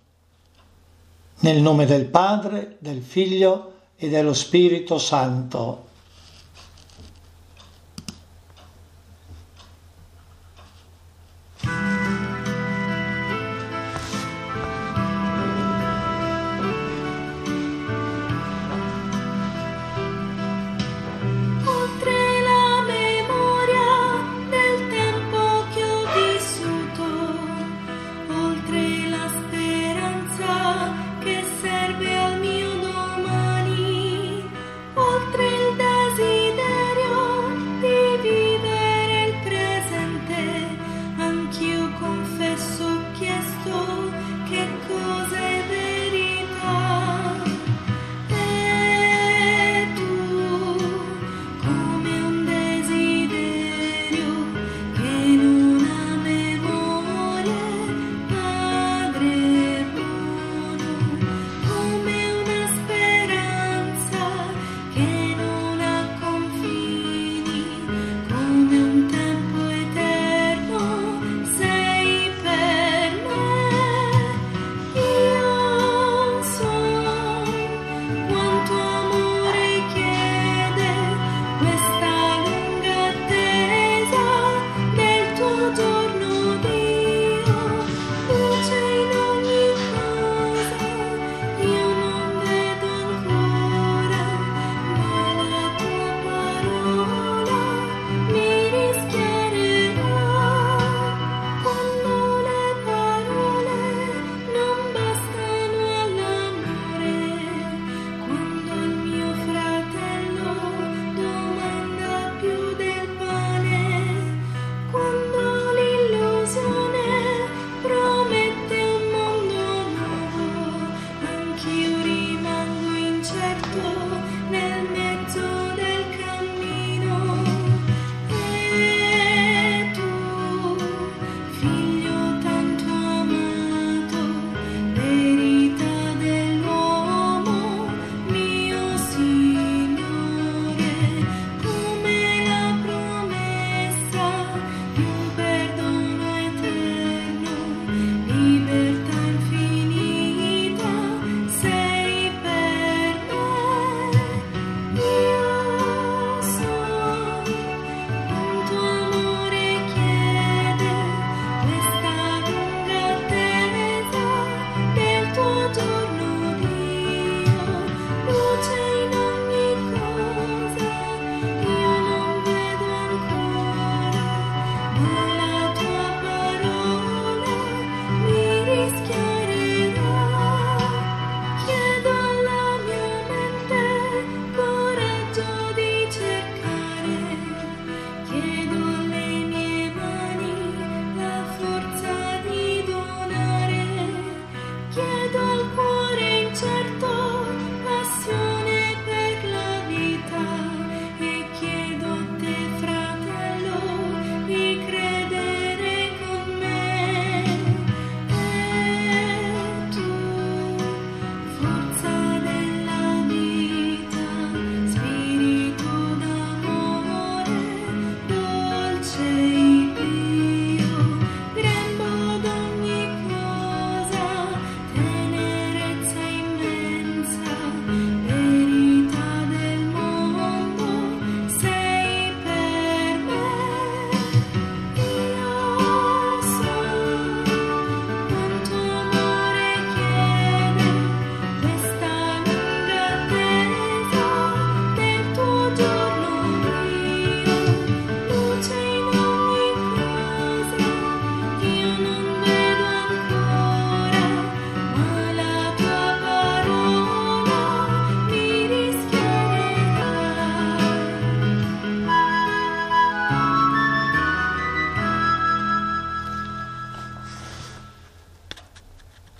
Nel 1.40 1.64
nome 1.64 1.88
del 1.88 2.06
Padre, 2.06 2.78
del 2.78 3.02
Figlio 3.02 3.74
e 3.98 4.10
dello 4.10 4.34
Spirito 4.34 4.98
Santo. 4.98 5.84